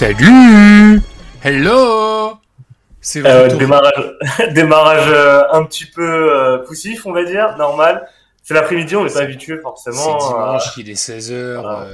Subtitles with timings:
[0.00, 1.00] Salut
[1.42, 2.34] Hello
[3.00, 3.58] C'est Euh, retour.
[3.58, 4.12] démarrage,
[4.52, 8.06] démarrage euh, un petit peu euh, poussif, on va dire, normal.
[8.42, 10.16] C'est l'après-midi, on n'est pas habitué C'est forcément.
[10.16, 11.60] euh, dimanche, il est 16h.
[11.62, 11.86] voilà.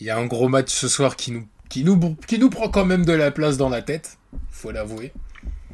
[0.00, 2.70] Il y a un gros match ce soir qui nous, qui, nous, qui nous prend
[2.70, 4.16] quand même de la place dans la tête,
[4.50, 5.12] faut l'avouer.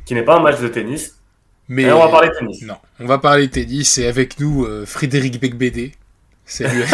[0.06, 1.20] qui n'est pas un match de tennis.
[1.68, 2.62] Mais on va parler tennis.
[2.62, 5.92] Non, on va parler tennis et avec nous euh, Frédéric Becbédé.
[6.44, 6.82] Salut.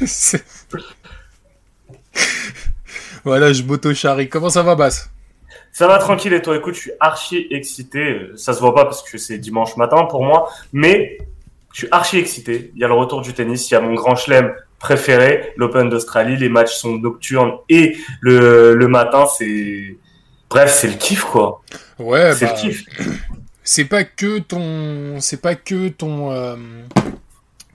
[3.24, 4.28] Voilà, je m'auto-charrie.
[4.28, 5.10] Comment ça va, Bass
[5.72, 8.30] Ça va tranquille et toi, écoute, je suis archi excité.
[8.36, 11.18] Ça se voit pas parce que c'est dimanche matin pour moi, mais
[11.72, 12.72] je suis archi excité.
[12.74, 15.88] Il y a le retour du tennis, il y a mon grand chelem préféré, l'Open
[15.88, 16.36] d'Australie.
[16.36, 19.96] Les matchs sont nocturnes et le, le matin, c'est.
[20.50, 21.62] Bref, c'est le kiff quoi.
[21.98, 22.84] Ouais, c'est bah, le kiff.
[23.62, 26.56] c'est pas que ton c'est pas que ton euh,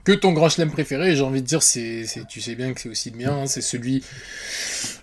[0.04, 2.88] que ton grand chelem préféré j'ai envie de dire c'est tu sais bien que c'est
[2.88, 4.04] aussi le mien hein, c'est celui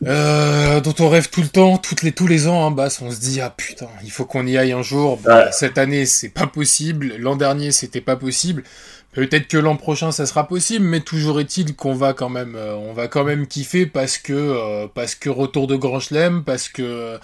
[0.06, 3.20] euh, dont on rêve tout le temps toutes les tous les ans hein, on se
[3.20, 5.46] dit ah putain il faut qu'on y aille un jour Ouais.
[5.52, 8.64] cette année c'est pas possible l'an dernier c'était pas possible
[9.14, 12.76] Peut-être que l'an prochain ça sera possible, mais toujours est-il qu'on va quand même, euh,
[12.78, 16.70] on va quand même kiffer parce que euh, parce que retour de Grand Chelem, parce
[16.70, 17.20] que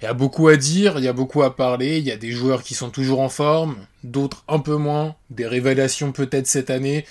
[0.00, 2.16] il y a beaucoup à dire, il y a beaucoup à parler, il y a
[2.16, 6.70] des joueurs qui sont toujours en forme, d'autres un peu moins, des révélations peut-être cette
[6.70, 7.04] année.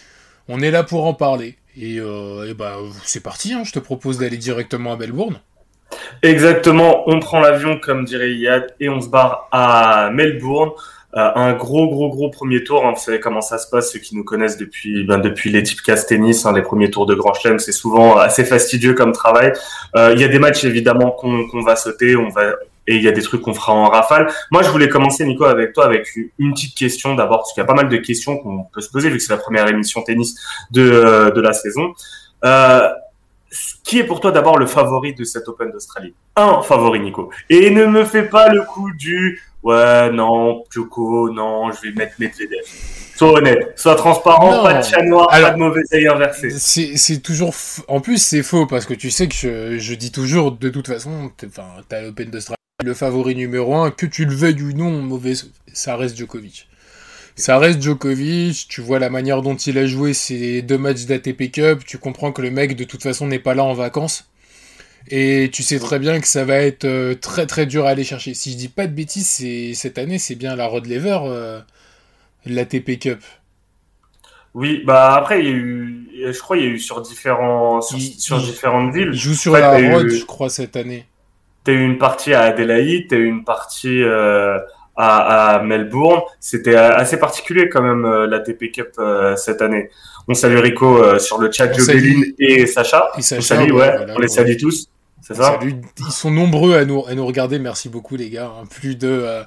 [0.47, 1.56] On est là pour en parler.
[1.79, 5.39] Et, euh, bah c'est parti, hein, je te propose d'aller directement à Melbourne.
[6.23, 10.72] Exactement, on prend l'avion comme dirait Yad et on se barre à Melbourne.
[11.16, 12.85] Euh, un gros gros gros premier tour.
[12.85, 12.91] hein.
[12.95, 15.63] Vous savez comment ça se passe, ceux qui nous connaissent depuis ben, depuis les
[16.07, 19.53] tennis, hein, les premiers tours de Grand Chelem, c'est souvent assez fastidieux comme travail.
[19.95, 22.16] Euh, Il y a des matchs évidemment qu'on va sauter,
[22.88, 24.31] et il y a des trucs qu'on fera en rafale.
[24.51, 26.07] Moi, je voulais commencer Nico avec toi avec
[26.38, 28.90] une petite question d'abord parce qu'il y a pas mal de questions qu'on peut se
[28.90, 30.35] poser vu que c'est la première émission tennis
[30.72, 31.94] de euh, de la saison.
[32.44, 32.88] Euh,
[33.84, 36.13] qui est pour toi d'abord le favori de cet Open d'Australie?
[36.35, 37.31] Un favori, Nico.
[37.50, 42.16] Et ne me fais pas le coup du ouais, non, Djoko, non, je vais mettre
[42.19, 42.59] Medvedev.
[43.16, 44.63] Sois honnête, sois transparent, Non.
[44.63, 46.50] pas de chat noir, Alors- pas de mauvais œil inversé.
[46.50, 47.51] C'est toujours.
[47.51, 50.68] f- En plus, c'est faux parce que tu sais que je, je dis toujours, de
[50.69, 51.31] toute façon,
[51.88, 55.34] t'as l'Open d'Australie, le favori numéro un, que tu le veuilles ou non, mauvais,
[55.73, 56.68] ça reste Djokovic.
[57.35, 61.51] Ça reste Djokovic, tu vois la manière dont il a joué ces deux matchs d'ATP
[61.51, 64.29] Cup, tu comprends que le mec de toute façon n'est pas là en vacances.
[65.09, 68.03] Et tu sais très bien que ça va être euh, très très dur à aller
[68.03, 68.34] chercher.
[68.34, 71.59] Si je dis pas de bêtises, c'est cette année c'est bien la Rod Lever, euh,
[72.45, 73.19] l'ATP Cup.
[74.56, 77.81] Oui, bah après, il y a eu, je crois, il y a eu sur différents,
[77.81, 79.09] sur, Il- sur il- différentes villes.
[79.12, 81.06] Il joue sur la eu- Rod, je crois, cette année.
[81.65, 84.57] T'as eu une partie à Adélaïde, t'as eu une partie euh,
[84.95, 86.21] à, à Melbourne.
[86.39, 89.89] C'était assez particulier quand même euh, la TP Cup euh, cette année.
[90.29, 93.09] On salue Rico sur le chat, On Jobelin salue- et Sacha.
[93.15, 94.27] Et On Sacha, salue, ouais, voilà, on les ouais.
[94.27, 94.87] salue tous.
[95.21, 95.59] C'est ça?
[95.99, 97.57] Ils sont nombreux à nous, à nous regarder.
[97.59, 98.45] Merci beaucoup, les gars.
[98.61, 98.63] hein.
[98.69, 99.43] Plus de, euh,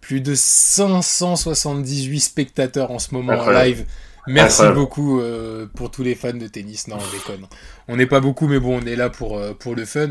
[0.00, 3.84] plus de 578 spectateurs en ce moment en live.
[4.26, 4.78] Merci Incroyable.
[4.78, 6.88] beaucoup euh, pour tous les fans de tennis.
[6.88, 7.46] Non, on déconne.
[7.88, 10.10] On n'est pas beaucoup, mais bon, on est là pour, euh, pour le fun.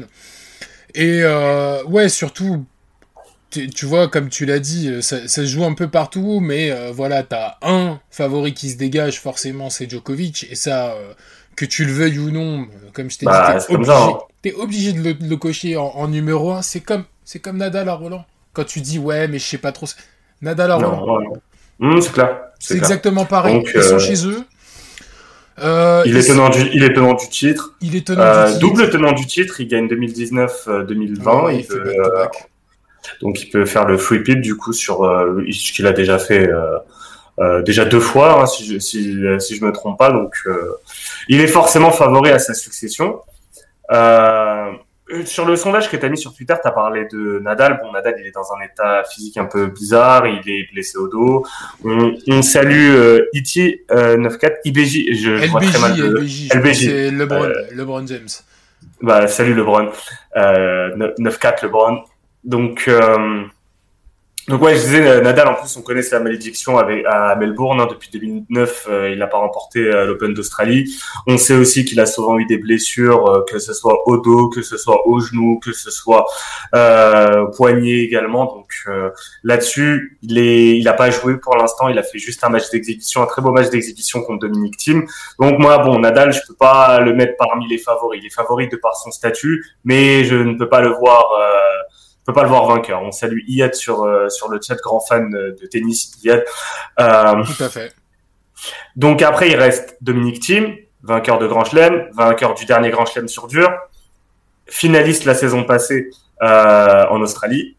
[0.96, 2.66] Et euh, ouais, surtout,
[3.50, 6.72] tu, vois, comme tu l'as dit, euh, ça, ça se joue un peu partout, mais
[6.72, 10.48] euh, voilà, t'as un favori qui se dégage, forcément, c'est Djokovic.
[10.52, 11.14] Et ça, euh,
[11.56, 14.18] que tu le veuilles ou non, comme je t'ai Bah, dit, t'es obligé, ça, hein.
[14.42, 16.62] t'es obligé de le, de le cocher en, en numéro 1.
[16.62, 18.26] C'est comme, c'est comme Nadal à Roland.
[18.54, 19.88] Quand tu dis, ouais, mais je sais pas trop.
[20.42, 21.34] Nadal à Roland.
[21.82, 22.40] Hum, c'est clair.
[22.60, 22.84] C'est clair.
[22.84, 23.56] exactement pareil.
[23.56, 24.44] Donc, Ils sont chez eux.
[25.64, 27.74] Euh, Il est tenant du, il est tenant du titre.
[27.82, 28.60] il est tenant Euh, du titre.
[28.68, 29.60] double tenant du titre.
[29.62, 31.46] Il gagne 2019-2020.
[31.46, 32.36] Ouais, il il fait peut, back-to-back.
[32.36, 35.92] euh, donc il peut faire le free pit du coup sur euh, ce qu'il a
[35.94, 36.48] déjà fait.
[36.48, 36.78] euh,
[37.40, 40.12] euh, déjà deux fois, hein, si, je, si, si je me trompe pas.
[40.12, 40.74] Donc, euh,
[41.30, 43.20] il est forcément favori à sa succession.
[45.12, 47.80] Euh, sur le sondage que tu as mis sur Twitter, tu as parlé de Nadal.
[47.82, 51.08] Bon, Nadal, il est dans un état physique un peu bizarre, il est blessé au
[51.08, 51.46] dos.
[51.84, 56.18] On, on salue euh, Iti euh, 94, IBJ, je, je vois très mal LBJ, de...
[56.18, 56.86] LBJ, LBJ.
[56.86, 58.28] c'est LeBron, Euh, LeBron James.
[59.02, 59.90] Bah, salut LeBron.
[60.36, 62.04] Euh, 9-4 LeBron.
[62.44, 63.44] Donc, euh,
[64.50, 67.80] donc ouais, je disais, euh, Nadal, en plus, on connaît sa malédiction à Melbourne.
[67.80, 70.92] hein, depuis 2009, euh, il n'a pas remporté euh, l'Open d'Australie.
[71.28, 74.64] On sait aussi qu'il a souvent eu des blessures, que ce soit au dos, que
[74.64, 76.26] ce soit au genou, que ce soit
[76.74, 78.46] au poignet également.
[78.46, 78.74] Donc
[79.44, 81.88] là-dessus, il n'a pas joué pour l'instant.
[81.88, 85.06] Il a fait juste un match d'exhibition, un très beau match d'exhibition contre Dominic Thiem.
[85.40, 88.20] Donc moi, bon, Nadal, je peux pas le mettre parmi les favoris.
[88.22, 91.26] Il est favori de par son statut, mais je ne peux pas le voir,
[92.30, 93.02] je peux pas le voir vainqueur.
[93.02, 96.46] On salue Iyad sur euh, sur le chat, grand fan de tennis Iyad.
[97.00, 97.92] Euh, Tout à fait.
[98.96, 103.28] Donc après, il reste Dominique Thiem, vainqueur de Grand Chelem, vainqueur du dernier Grand Chelem
[103.28, 103.72] sur dur,
[104.68, 106.12] finaliste la saison passée
[106.44, 107.78] euh, en Australie.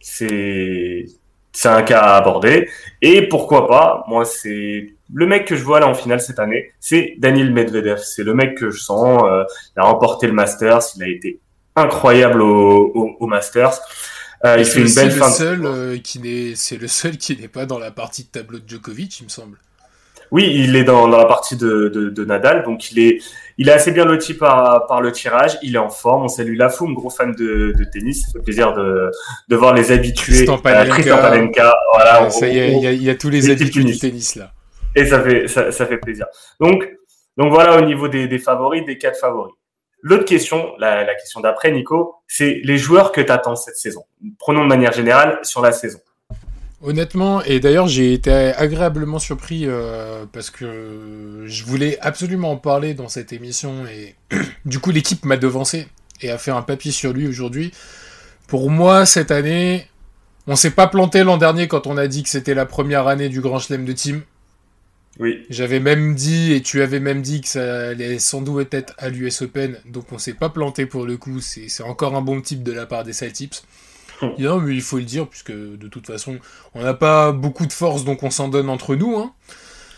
[0.00, 1.04] C'est
[1.52, 2.70] c'est un cas à aborder.
[3.02, 6.72] Et pourquoi pas, moi, c'est le mec que je vois là en finale cette année,
[6.80, 7.98] c'est Daniel Medvedev.
[7.98, 9.22] C'est le mec que je sens.
[9.24, 9.44] Euh,
[9.76, 11.38] il a remporté le Masters, il a été
[11.76, 13.80] incroyable au, au, Masters.
[14.44, 15.30] Euh, il fait une belle fin.
[15.30, 18.58] Seul, euh, qui n'est, c'est le seul qui n'est pas dans la partie de tableau
[18.58, 19.58] de Djokovic, il me semble.
[20.32, 23.18] Oui, il est dans, dans la partie de, de, de, Nadal, donc il est,
[23.58, 25.58] il est assez bien loti par, par le tirage.
[25.62, 26.24] Il est en forme.
[26.24, 28.22] On salue Lafoum, gros fan de, de tennis.
[28.22, 29.10] Ça fait plaisir de,
[29.48, 30.46] de voir les habitués.
[30.46, 31.74] Tristan Panenka.
[31.92, 34.52] Voilà, ça y est, il y, y a tous les habitués du tennis là.
[34.96, 36.26] Et ça fait, ça, ça, fait plaisir.
[36.60, 36.88] Donc,
[37.36, 39.54] donc voilà au niveau des, des favoris, des quatre favoris.
[40.02, 44.02] L'autre question, la, question d'après, Nico, c'est les joueurs que tu attends cette saison.
[44.38, 46.00] Prenons de manière générale sur la saison.
[46.84, 52.94] Honnêtement, et d'ailleurs j'ai été agréablement surpris euh, parce que je voulais absolument en parler
[52.94, 54.16] dans cette émission et
[54.64, 55.86] du coup l'équipe m'a devancé
[56.20, 57.72] et a fait un papier sur lui aujourd'hui.
[58.48, 59.86] Pour moi, cette année,
[60.48, 63.28] on s'est pas planté l'an dernier quand on a dit que c'était la première année
[63.28, 64.22] du Grand Chelem de Team.
[65.20, 65.44] Oui.
[65.50, 69.08] J'avais même dit, et tu avais même dit que ça allait sans doute être à
[69.08, 72.62] l'US Open, donc on s'est pas planté pour le coup, c'est encore un bon type
[72.62, 73.62] de la part des side tips.
[74.38, 76.38] Non, mais il faut le dire, puisque de toute façon,
[76.74, 79.16] on n'a pas beaucoup de force, donc on s'en donne entre nous.
[79.16, 79.32] Hein.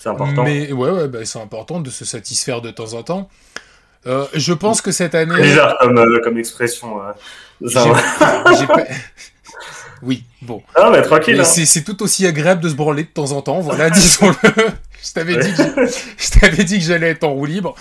[0.00, 0.44] C'est important.
[0.44, 3.28] Mais ouais, ouais bah, c'est important de se satisfaire de temps en temps.
[4.06, 5.40] Euh, je pense que cette année.
[5.40, 7.00] Bizarre comme, euh, comme expression.
[10.02, 10.62] oui, bon.
[10.74, 11.40] Ah, mais tranquille.
[11.40, 11.44] Hein.
[11.44, 14.50] C'est tout aussi agréable de se branler de temps en temps, voilà, disons-le.
[15.02, 17.74] je t'avais dit, que, dit que j'allais être en roue libre.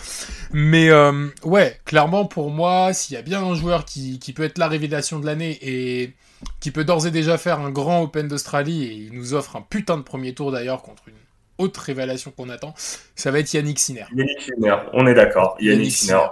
[0.52, 4.44] Mais euh, ouais, clairement, pour moi, s'il y a bien un joueur qui, qui peut
[4.44, 6.14] être la révélation de l'année et
[6.60, 9.62] qui peut d'ores et déjà faire un grand Open d'Australie, et il nous offre un
[9.62, 11.16] putain de premier tour d'ailleurs contre une
[11.58, 12.74] autre révélation qu'on attend,
[13.16, 14.06] ça va être Yannick Sinner.
[14.16, 15.56] Yannick Sinner, on est d'accord.
[15.60, 16.28] Yannick, Sinner.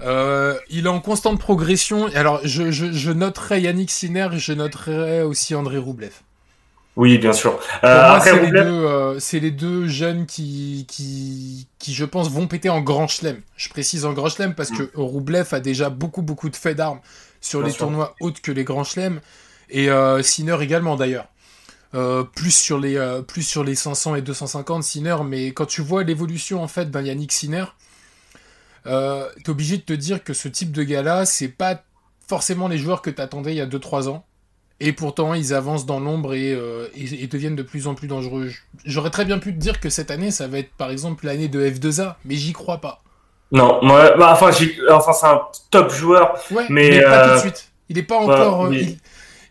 [0.00, 2.08] Euh, il est en constante progression.
[2.14, 6.12] Alors, je, je, je noterai Yannick Sinner et je noterai aussi André Roublev.
[6.96, 7.58] Oui, bien sûr.
[7.82, 12.80] Euh, c'est les, euh, les, deux jeunes qui, qui, qui, je pense, vont péter en
[12.80, 13.40] grand chelem.
[13.56, 14.76] Je précise en grand chelem parce mm.
[14.76, 17.00] que Roublev a déjà beaucoup, beaucoup de faits d'armes
[17.40, 19.20] sur les tournois autres que les grands chelems.
[19.70, 21.26] Et euh, Sinner également d'ailleurs.
[21.94, 25.80] Euh, plus, sur les, euh, plus sur les 500 et 250 Sinner, mais quand tu
[25.80, 27.66] vois l'évolution en fait d'un Yannick Sinner,
[28.86, 31.82] euh, t'es obligé de te dire que ce type de gars-là, c'est pas
[32.26, 34.24] forcément les joueurs que t'attendais il y a 2-3 ans.
[34.80, 36.50] Et pourtant, ils avancent dans l'ombre et,
[36.96, 38.50] et, deviennent de plus en plus dangereux.
[38.84, 41.46] J'aurais très bien pu te dire que cette année, ça va être par exemple l'année
[41.46, 43.04] de F2A, mais j'y crois pas.
[43.54, 44.50] Non, moi, bah, enfin,
[44.90, 46.34] enfin c'est un top joueur,
[46.70, 47.72] mais, pas tout de euh, suite.
[47.88, 48.66] Il est pas encore.
[48.66, 48.74] Euh,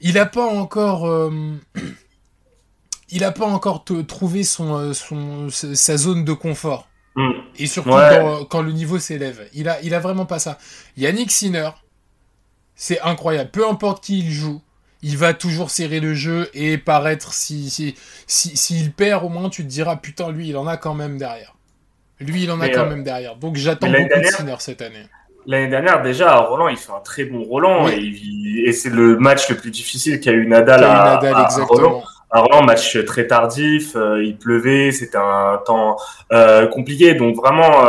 [0.01, 1.07] il, a pas encore.
[1.07, 1.31] Euh,
[3.09, 6.89] il a pas encore trouvé son, son, sa zone de confort.
[7.15, 7.31] Hmm.
[7.57, 7.91] Et surtout
[8.49, 9.47] quand, le niveau s'élève.
[9.53, 10.57] Il a, il a vraiment pas ça.
[10.97, 11.69] Yannick Sinner,
[12.75, 13.51] c'est incroyable.
[13.51, 14.61] Peu importe qui il joue,
[15.01, 17.93] il va toujours serrer le jeu et paraître si s'il
[18.25, 21.17] si, si, perd au moins tu te diras putain lui il en a quand même
[21.17, 21.53] derrière.
[22.19, 23.35] Lui, il en a quand euh, même derrière.
[23.35, 25.03] Donc j'attends beaucoup de Sinner cette année.
[25.45, 27.87] L'année dernière, déjà, Roland, il fait un très bon Roland.
[27.89, 31.67] Et, c'est le match le plus difficile qu'a eu Nadal, à, Nadal, exactement.
[31.67, 32.03] Roland.
[32.65, 35.97] Match très tardif, euh, il pleuvait, c'était un temps
[36.31, 37.13] euh, compliqué.
[37.13, 37.87] Donc vraiment,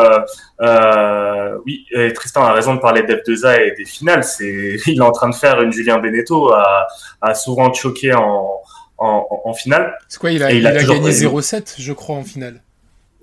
[1.65, 4.25] oui, Tristan a raison de parler d'F2A et des finales.
[4.25, 6.87] C'est, il est en train de faire une Julien Beneteau à,
[7.21, 8.61] à souvent choquer en,
[8.99, 9.97] en, finale.
[10.09, 12.61] C'est quoi, il a, il, a, gagné 0-7, je crois, en finale.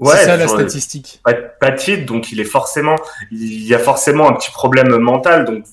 [0.01, 1.21] Ouais, c'est ça la statistique.
[1.23, 2.95] Pas, pas de donc il est forcément,
[3.31, 5.45] il y a forcément un petit problème mental.
[5.45, 5.63] Donc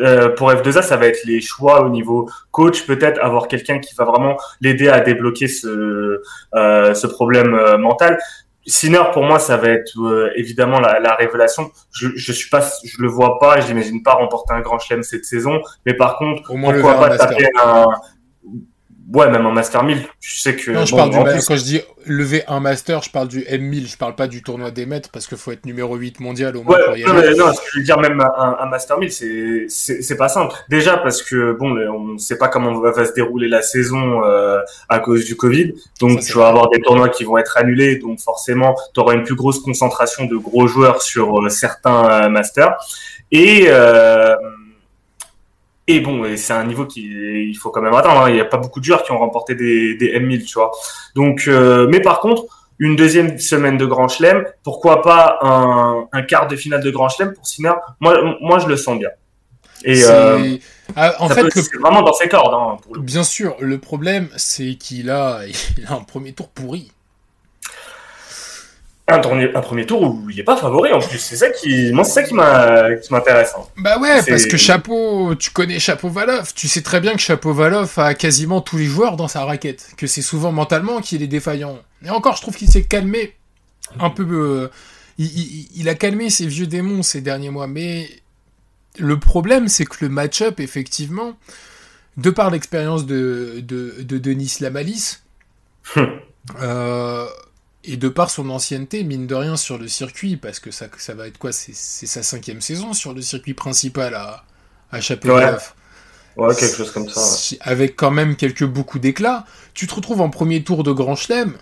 [0.00, 3.94] euh, pour F2A, ça va être les choix au niveau coach, peut-être avoir quelqu'un qui
[3.94, 6.22] va vraiment l'aider à débloquer ce
[6.54, 8.18] euh, ce problème euh, mental.
[8.66, 11.70] Sinner, pour moi, ça va être euh, évidemment la, la, révélation.
[11.92, 15.02] Je, je suis pas, je le vois pas, je n'imagine pas remporter un grand chelem
[15.02, 15.60] cette saison.
[15.84, 17.88] Mais par contre, pourquoi pas taper un,
[19.12, 20.72] Ouais, même en Master 1000, tu sais que.
[20.72, 23.96] Non, je parle du, quand je dis lever un Master, je parle du M1000, je
[23.96, 26.76] parle pas du tournoi des maîtres parce qu'il faut être numéro 8 mondial au moins
[26.76, 30.56] ouais, non, mais non, je veux dire, même un, Master 1000, c'est, c'est, pas simple.
[30.68, 34.98] Déjà parce que, bon, on sait pas comment va, se dérouler la saison euh, à
[34.98, 35.74] cause du Covid.
[36.00, 37.96] Donc, tu vas avoir des tournois qui vont être annulés.
[37.96, 42.28] Donc, forcément, tu auras une plus grosse concentration de gros joueurs sur euh, certains euh,
[42.28, 42.74] Masters.
[43.30, 43.66] Et.
[43.68, 44.34] Euh,
[45.88, 48.22] et bon, c'est un niveau qu'il faut quand même attendre.
[48.22, 48.30] Hein.
[48.30, 50.72] Il n'y a pas beaucoup de joueurs qui ont remporté des, des M1000, tu vois.
[51.14, 52.44] Donc, euh, mais par contre,
[52.78, 57.08] une deuxième semaine de Grand Chelem, pourquoi pas un, un quart de finale de Grand
[57.08, 59.10] Chelem pour Sinner Moi, moi, je le sens bien.
[59.84, 60.56] Et euh,
[60.96, 62.54] ah, en fait, c'est vraiment dans ses cordes.
[62.54, 65.42] Hein, Bien sûr, le problème, c'est qu'il a,
[65.78, 66.90] il a un premier tour pourri.
[69.08, 71.18] Un, premier tour où il est pas favori en plus.
[71.18, 73.54] C'est ça qui, moi, c'est ça qui m'intéresse.
[73.56, 73.62] Hein.
[73.76, 77.52] Bah ouais, parce que Chapeau, tu connais Chapeau Valov, tu sais très bien que Chapeau
[77.52, 81.28] Valov a quasiment tous les joueurs dans sa raquette, que c'est souvent mentalement qu'il est
[81.28, 81.78] défaillant.
[82.04, 83.34] Et encore, je trouve qu'il s'est calmé
[84.00, 84.26] un peu.
[84.28, 84.68] Euh,
[85.18, 88.10] il, a calmé ses vieux démons ces derniers mois, mais
[88.98, 91.38] le problème, c'est que le match-up, effectivement,
[92.16, 95.18] de par l'expérience de, de, de, Denis Lamalis,
[96.60, 97.26] euh,
[97.86, 101.14] et de par son ancienneté, mine de rien, sur le circuit, parce que ça, ça
[101.14, 101.72] va être quoi C'est
[102.06, 104.44] sa cinquième saison sur le circuit principal à,
[104.92, 105.00] à
[106.36, 106.54] Ouais.
[106.54, 107.20] quelque chose comme ça.
[107.60, 109.46] Avec quand même quelques beaucoup d'éclat.
[109.74, 111.54] Tu te retrouves en premier tour de Grand Chelem,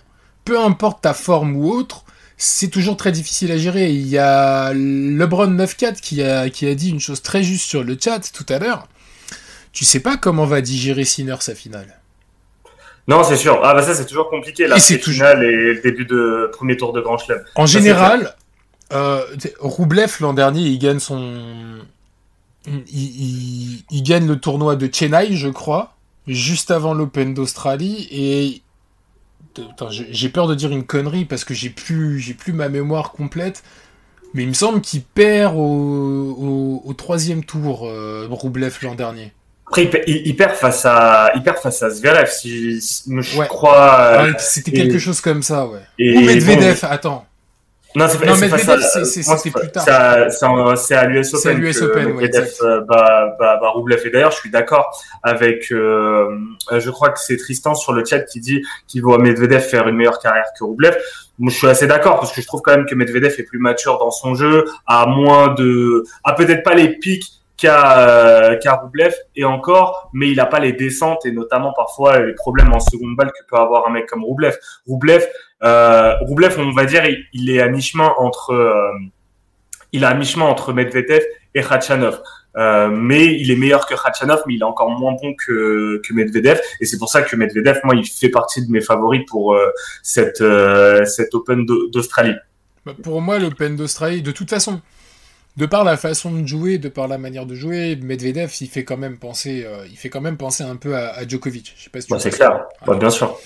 [0.43, 2.03] peu importe ta forme ou autre,
[2.37, 3.91] c'est toujours très difficile à gérer.
[3.93, 7.97] Il y a LeBron94 qui a, qui a dit une chose très juste sur le
[8.01, 8.87] chat tout à l'heure.
[9.73, 12.01] Tu sais pas comment va digérer Sinner sa finale.
[13.07, 13.59] Non, c'est sûr.
[13.63, 17.01] Ah bah ça c'est toujours compliqué la finale et le début de premier tour de
[17.01, 17.43] Grand Chelem.
[17.55, 18.35] En général,
[18.93, 19.23] euh,
[19.59, 21.79] Roublev l'an dernier, il gagne son,
[22.67, 25.95] il, il, gagne le tournoi de Chennai, je crois,
[26.27, 28.61] juste avant l'Open d'Australie et
[29.89, 33.63] j'ai peur de dire une connerie parce que j'ai plus, j'ai plus ma mémoire complète.
[34.33, 39.31] Mais il me semble qu'il perd au, au, troisième tour, euh, Roublev l'an dernier.
[39.67, 43.99] Après, il, perd face à, il perd face à Zverev, si, je crois.
[43.99, 45.79] Euh, c'était quelque chose comme ça, ouais.
[45.99, 47.25] Ou Medvedev, attends.
[47.95, 49.85] Non, c'est non, Medvedev, c'était plus tard.
[50.77, 51.41] C'est à l'US Open.
[51.41, 54.05] C'est à l'US Open, Medvedev euh, bah, bah, bah, Roublev.
[54.05, 56.37] Et d'ailleurs, je suis d'accord avec, euh,
[56.71, 59.95] je crois que c'est Tristan sur le chat qui dit qu'il voit Medvedev faire une
[59.95, 60.95] meilleure carrière que Roublev.
[61.39, 63.59] Moi, je suis assez d'accord parce que je trouve quand même que Medvedev est plus
[63.59, 68.67] mature dans son jeu, a moins de, a peut-être pas les pics qu'a euh, qu
[68.69, 72.79] Roublev et encore, mais il n'a pas les descentes et notamment parfois les problèmes en
[72.79, 74.57] seconde balle que peut avoir un mec comme Roublev.
[74.87, 75.25] Roublev,
[75.63, 76.15] euh,
[76.57, 78.91] on va dire, il, est à mi-chemin entre, euh,
[79.93, 82.21] mi-chemin entre Medvedev et Khachanov.
[82.57, 86.13] Euh, mais il est meilleur que Khachanov, mais il est encore moins bon que, que
[86.13, 86.59] Medvedev.
[86.79, 89.71] Et c'est pour ça que Medvedev, moi, il fait partie de mes favoris pour euh,
[90.03, 90.43] cette,
[91.05, 92.35] cette Open d'Australie.
[92.85, 94.81] Bah, pour moi, l'Open d'Australie, de toute façon,
[95.57, 98.83] de par la façon de jouer, de par la manière de jouer, Medvedev, il fait
[98.83, 101.73] quand même penser, euh, il fait quand même penser un peu à, Djokovic.
[101.77, 103.39] Je sais pas si bah, c'est clair, bah, bien sûr.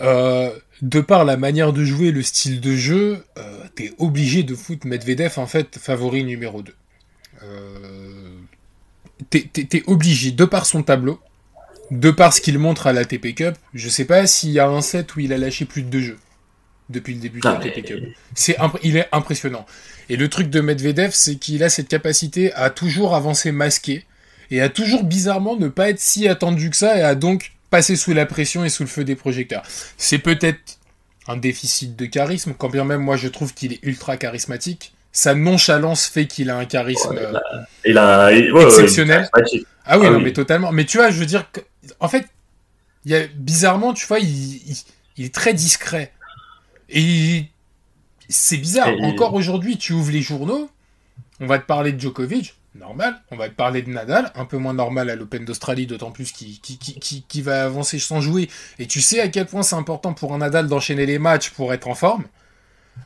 [0.00, 4.54] Euh, de par la manière de jouer, le style de jeu, euh, t'es obligé de
[4.54, 6.72] foutre Medvedev en fait favori numéro 2.
[9.30, 11.18] t'es, obligé, de par son tableau,
[11.90, 14.68] de par ce qu'il montre à la TP Cup, je sais pas s'il y a
[14.68, 16.18] un set où il a lâché plus de deux jeux
[16.92, 17.74] depuis le début de la Cup.
[18.34, 19.66] C'est il est impressionnant.
[20.08, 24.04] Et le truc de Medvedev, c'est qu'il a cette capacité à toujours avancer masqué
[24.50, 27.96] et à toujours bizarrement ne pas être si attendu que ça et à donc passer
[27.96, 29.62] sous la pression et sous le feu des projecteurs.
[29.96, 30.78] C'est peut-être
[31.26, 34.92] un déficit de charisme, quand bien même moi je trouve qu'il est ultra charismatique.
[35.12, 37.18] Sa nonchalance fait qu'il a un charisme
[38.66, 39.28] exceptionnel.
[39.84, 40.72] ah oui, ah non, mais totalement.
[40.72, 41.44] Mais tu vois, je veux dire,
[42.00, 42.26] en fait,
[43.04, 44.60] il y a, bizarrement, tu vois, il,
[45.16, 46.12] il est très discret.
[46.92, 47.46] Et
[48.28, 48.92] c'est bizarre.
[49.02, 50.70] Encore aujourd'hui, tu ouvres les journaux,
[51.40, 53.20] on va te parler de Djokovic, normal.
[53.30, 56.32] On va te parler de Nadal, un peu moins normal à l'Open d'Australie, d'autant plus
[56.32, 58.48] qui, qui, va avancer sans jouer.
[58.78, 61.72] Et tu sais à quel point c'est important pour un Nadal d'enchaîner les matchs pour
[61.72, 62.24] être en forme.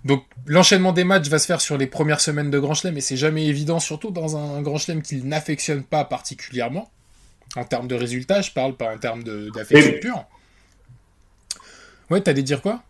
[0.04, 3.00] Donc l'enchaînement des matchs va se faire sur les premières semaines de Grand Chelem, et
[3.00, 6.90] c'est jamais évident, surtout dans un Grand Chelem qu'il n'affectionne pas particulièrement.
[7.54, 10.24] En termes de résultats, je parle pas en termes d'affection pure.
[12.10, 12.82] Ouais, t'allais dire quoi?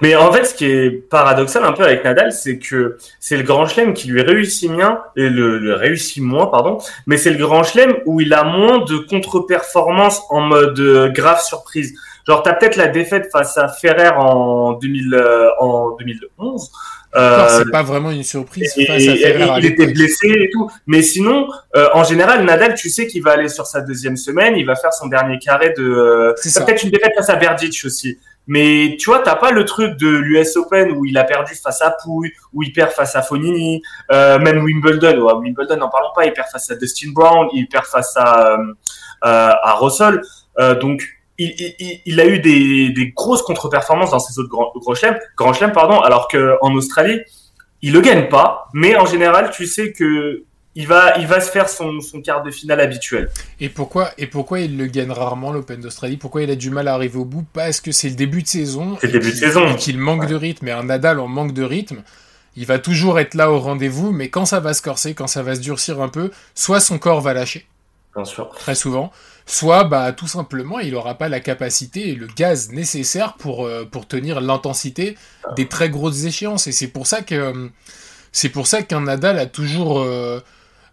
[0.00, 3.42] Mais en fait, ce qui est paradoxal un peu avec Nadal, c'est que c'est le
[3.42, 7.62] Grand Chelem qui lui réussit bien, et le, réussit moins, pardon, mais c'est le Grand
[7.62, 11.94] Chelem où il a moins de contre-performance en mode euh, grave surprise.
[12.28, 16.70] Genre, t'as peut-être la défaite face à Ferrer en, 2000, euh, en 2011.
[17.16, 19.48] Euh, c'est pas vraiment une surprise face à Ferrer.
[19.56, 20.70] il était blessé et tout.
[20.86, 24.56] Mais sinon, euh, en général, Nadal, tu sais qu'il va aller sur sa deuxième semaine,
[24.56, 26.34] il va faire son dernier carré de.
[26.36, 28.18] C'est peut-être une défaite face à Verdic aussi.
[28.48, 31.82] Mais tu vois, t'as pas le truc de l'US Open où il a perdu face
[31.82, 35.18] à Pouille, où il perd face à Fonini, euh, même Wimbledon.
[35.18, 38.52] Ouais, Wimbledon, n'en parlons pas, il perd face à Dustin Brown, il perd face à
[38.52, 38.72] euh,
[39.24, 40.22] euh à Russell.
[40.58, 41.02] Euh, donc
[41.36, 45.18] il, il, il, a eu des, des grosses contre-performances dans ses autres grands, grands chelems,
[45.36, 47.20] grand chelem, pardon, alors qu'en Australie,
[47.82, 48.68] il le gagne pas.
[48.72, 50.44] Mais en général, tu sais que
[50.78, 53.28] il va, il va se faire son, son, quart de finale habituel.
[53.58, 56.16] Et pourquoi, et pourquoi il le gagne rarement l'Open d'Australie?
[56.16, 57.44] Pourquoi il a du mal à arriver au bout?
[57.52, 58.96] Parce que c'est le début de saison.
[59.00, 59.66] C'est le début de saison.
[59.66, 60.68] Et qu'il manque de rythme.
[60.68, 62.04] Et un Nadal en manque de rythme,
[62.54, 65.42] il va toujours être là au rendez-vous, mais quand ça va se corser, quand ça
[65.42, 67.66] va se durcir un peu, soit son corps va lâcher.
[68.14, 68.48] Bien sûr.
[68.50, 69.10] Très souvent.
[69.46, 73.84] Soit, bah, tout simplement, il n'aura pas la capacité et le gaz nécessaire pour, euh,
[73.84, 75.18] pour tenir l'intensité
[75.56, 76.68] des très grosses échéances.
[76.68, 77.68] Et c'est pour ça que
[78.30, 80.38] c'est pour ça qu'un Nadal a toujours euh,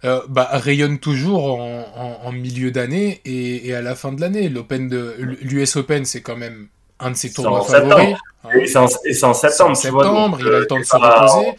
[0.04, 4.50] euh, bah, rayonne toujours en, en, milieu d'année et, et, à la fin de l'année.
[4.50, 6.68] L'Open de l'US Open, c'est quand même
[7.00, 8.16] un de ses tournois favoris.
[8.44, 8.50] Hein.
[8.60, 9.75] Et c'est en, en, septembre.
[9.78, 11.58] septembre, il a le temps de se reposer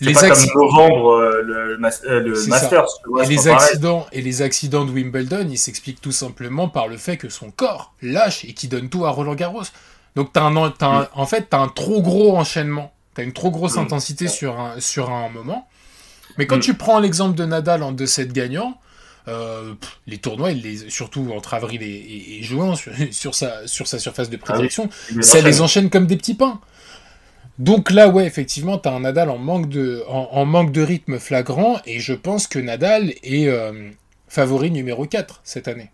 [0.00, 0.52] les pas accidents...
[0.52, 1.78] comme novembre euh, le, le,
[2.48, 2.86] Masters.
[3.22, 7.16] et les accidents et les accidents de Wimbledon, ils s'expliquent tout simplement par le fait
[7.16, 9.62] que son corps lâche et qui donne tout à Roland Garros.
[10.14, 11.08] Donc as un, as un, mm.
[11.14, 13.80] en fait, t'as un trop gros enchaînement, t'as une trop grosse mm.
[13.80, 15.68] intensité sur un sur un moment.
[16.38, 16.60] Mais quand mm.
[16.60, 18.78] tu prends l'exemple de Nadal en 2-7 gagnant,
[19.28, 19.74] euh,
[20.06, 23.98] les tournois, il les, surtout entre avril et, et, juin, sur, sur, sa, sur sa
[23.98, 24.88] surface de ah prédilection,
[25.20, 26.60] ça les enchaîne comme des petits pains.
[27.58, 31.18] Donc là, ouais, effectivement, tu as un Nadal en manque, de, en, manque de rythme
[31.18, 33.90] flagrant, et je pense que Nadal est euh,
[34.28, 35.90] favori numéro 4 cette année.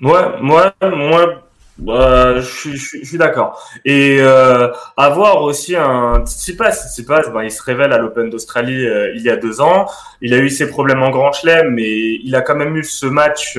[0.00, 1.44] Ouais, moi, moi
[1.88, 3.62] euh, je, suis d'accord.
[3.84, 9.12] Et euh, avoir aussi un Tsitsipas, Tsitsipas ben, il se révèle à l'Open d'Australie euh,
[9.14, 9.86] il y a deux ans.
[10.20, 13.06] Il a eu ses problèmes en Grand Chelem, mais il a quand même eu ce
[13.06, 13.58] match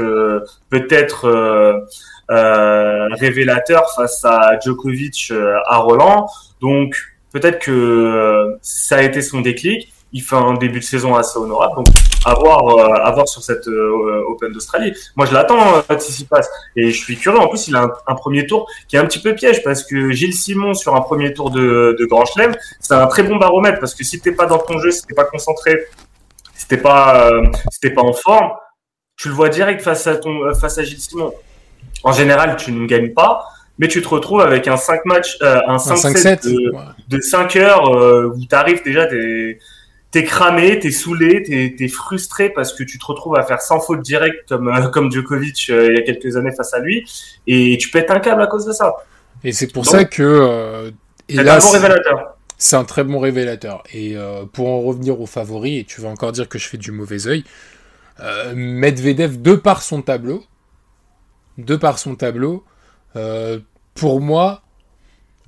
[0.70, 1.86] peut-être
[2.30, 5.32] révélateur face à Djokovic
[5.68, 6.28] à Roland.
[6.62, 9.92] Donc Peut-être que euh, ça a été son déclic.
[10.14, 11.76] Il fait un début de saison assez honorable.
[11.76, 11.88] Donc,
[12.26, 14.94] à voir, euh, sur cette euh, Open d'Australie.
[15.16, 16.50] Moi, je l'attends, euh, passe.
[16.76, 17.40] Et je suis curieux.
[17.40, 20.12] En plus, il a un, premier tour qui est un petit peu piège parce que
[20.12, 23.80] Gilles Simon, sur un premier tour de, de Grand Chelem, c'est un très bon baromètre
[23.80, 25.88] parce que si t'es pas dans ton jeu, si t'es pas concentré,
[26.56, 27.30] si t'es pas,
[27.72, 28.52] si t'es pas en forme,
[29.18, 31.34] tu le vois direct face à ton, face à Gilles Simon.
[32.04, 33.46] En général, tu ne gagnes pas
[33.80, 36.72] mais tu te retrouves avec un 5 match, euh, un 5-7 de,
[37.08, 39.58] de, 5 heures euh, où tu arrives déjà, es
[40.22, 44.02] cramé, t'es saoulé, t'es es frustré parce que tu te retrouves à faire sans faute
[44.02, 47.04] directe comme, euh, comme Djokovic euh, il y a quelques années face à lui
[47.48, 48.94] et tu pètes un câble à cause de ça.
[49.44, 50.94] Et c'est pour ça que.
[51.28, 52.38] c'est un bon révélateur.
[52.58, 53.84] C'est un très bon révélateur.
[53.94, 54.16] Et
[54.54, 57.28] pour en revenir aux favoris, et tu vas encore dire que je fais du mauvais
[57.28, 57.44] oeil,
[58.54, 60.44] Medvedev, de par son tableau,
[61.58, 62.64] de par son tableau,
[63.16, 63.60] euh,
[63.96, 64.64] pour moi,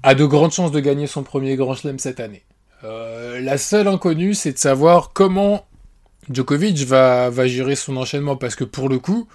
[0.04, 2.44] a de grandes chances de gagner son premier Grand Chelem cette année.
[2.84, 5.66] Euh, la seule inconnue, c'est de savoir comment
[6.30, 9.28] Djokovic va, va gérer son enchaînement, parce que pour le coup,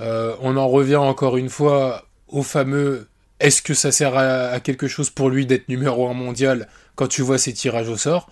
[0.00, 4.88] euh, on en revient encore une fois au fameux est-ce que ça sert à, quelque
[4.88, 8.30] chose pour lui d'être numéro un mondial quand tu vois ses tirages au sort?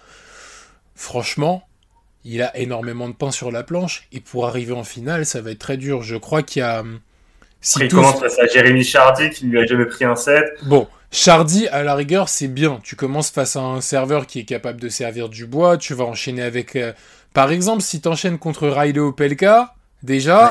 [0.94, 1.68] Franchement,
[2.24, 5.50] il a énormément de pain sur la planche, et pour arriver en finale, ça va
[5.50, 6.02] être très dur.
[6.02, 6.82] Je crois qu'il y a
[7.80, 10.44] il commence face à Jérémy Chardy qui ne lui a jamais pris un set.
[10.64, 12.80] Bon, Chardy, à la rigueur, c'est bien.
[12.82, 15.76] Tu commences face à un serveur qui est capable de servir du bois.
[15.76, 16.74] Tu vas enchaîner avec.
[16.74, 16.92] Euh,
[17.32, 20.50] par exemple, si tu enchaînes contre Riley Opelka, déjà.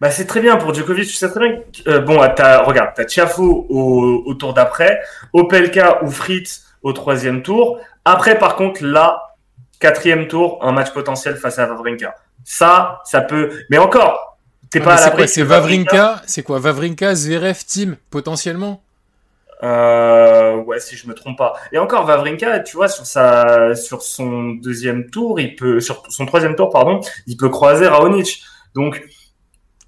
[0.00, 1.08] Bah, c'est très bien pour Djokovic.
[1.08, 1.58] Tu sais très bien.
[1.88, 5.00] Euh, bon, as, regarde, tu as Tiafo au, au, tour d'après,
[5.32, 7.80] Opelka ou Fritz au troisième tour.
[8.04, 9.34] Après, par contre, là,
[9.80, 12.14] quatrième tour, un match potentiel face à Wawrinka.
[12.44, 13.50] Ça, ça peut.
[13.68, 14.38] Mais encore,
[14.72, 18.80] c'est pas à C'est Vavrinka, c'est quoi Vavrinka, Zverev, Team, potentiellement?
[19.62, 21.54] Euh, ouais, si je me trompe pas.
[21.72, 26.26] Et encore, Vavrinka, tu vois, sur sa, sur son deuxième tour, il peut, sur son
[26.26, 28.42] troisième tour, pardon, il peut croiser Raonic.
[28.74, 29.02] Donc,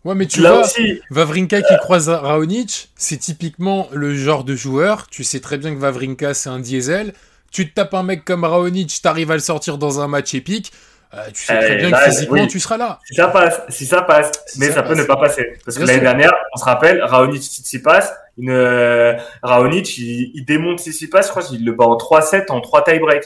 [0.04, 4.54] ouais, mais tu là vois, aussi, Vavrinka qui croise Raonic, c'est typiquement le genre de
[4.54, 5.08] joueur.
[5.08, 7.12] Tu sais très bien que Vavrinka, c'est un diesel.
[7.50, 10.72] Tu te tapes un mec comme Raonic, t'arrives à le sortir dans un match épique.
[11.16, 12.98] Euh, tu sais très bien que physiquement, tu seras là.
[13.04, 15.58] Si ça passe, si ça passe, mais ça, peut ne pas passer.
[15.64, 20.80] Parce que l'année dernière, on se rappelle, Raonic Tsitsipas, une, euh, Raonic, il, il démonte
[20.80, 23.24] Tsitsipas, je crois qu'il le bat en 3-7, en 3 tie-break.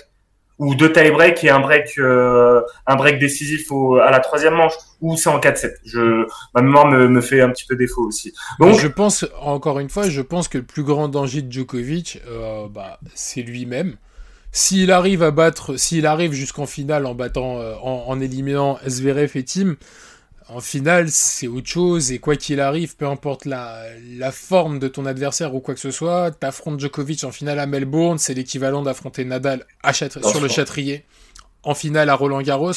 [0.58, 4.72] Ou deux tie-break et un break, euh, un break décisif au, à la troisième manche.
[5.00, 5.70] Ou c'est en 4-7.
[5.84, 8.34] Je, ma mémoire me, me fait un petit peu défaut aussi.
[8.58, 12.20] Donc, je pense, encore une fois, je pense que le plus grand danger de Djokovic,
[12.26, 13.96] euh, bah, c'est lui-même.
[14.58, 19.44] S'il arrive à battre, s'il arrive jusqu'en finale en battant, euh, en, éliminant SVRF et
[19.44, 19.76] Team,
[20.48, 22.10] en finale, c'est autre chose.
[22.10, 23.84] Et quoi qu'il arrive, peu importe la,
[24.16, 27.66] la, forme de ton adversaire ou quoi que ce soit, t'affrontes Djokovic en finale à
[27.66, 31.04] Melbourne, c'est l'équivalent d'affronter Nadal à sur le Châtrier,
[31.62, 32.72] en finale à Roland Garros.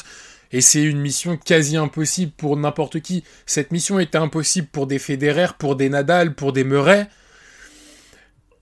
[0.52, 3.24] Et c'est une mission quasi impossible pour n'importe qui.
[3.48, 7.08] Cette mission était impossible pour des Federer, pour des Nadal, pour des Murray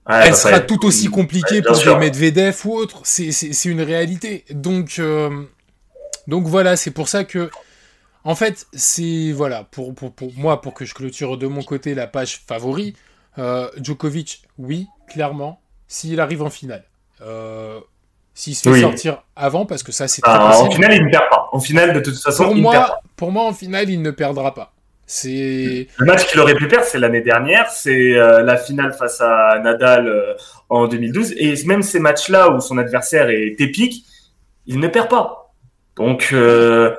[0.08, 3.00] elle sera tout aussi compliquée pour des Medvedev ou autre.
[3.04, 4.44] C'est une réalité.
[4.50, 5.44] Donc, euh,
[6.26, 7.50] donc voilà, c'est pour ça que,
[8.24, 11.94] en fait, c'est voilà pour, pour, pour, moi pour que je clôture de mon côté
[11.94, 12.94] la page favori.
[13.38, 16.84] Euh, Djokovic, oui, clairement, s'il arrive en finale.
[17.22, 17.80] Euh,
[18.34, 21.24] s'il se fait sortir avant, parce que ça c'est ah, En finale, il ne perd
[21.30, 21.48] pas.
[21.52, 23.00] En finale, de toute façon, pour il moi, ne perd pas.
[23.16, 24.72] Pour moi, en finale, il ne perdra pas.
[25.12, 29.20] C'est le match qu'il aurait pu perdre, c'est l'année dernière, c'est euh, la finale face
[29.20, 30.34] à Nadal euh,
[30.68, 34.04] en 2012, et même ces matchs-là où son adversaire est épique,
[34.66, 35.52] il ne perd pas.
[35.96, 36.94] Donc, euh,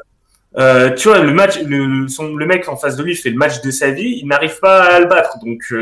[0.97, 3.61] tu vois, le match, le, son, le mec en face de lui fait le match
[3.61, 5.37] de sa vie, il n'arrive pas à le battre.
[5.39, 5.73] Donc,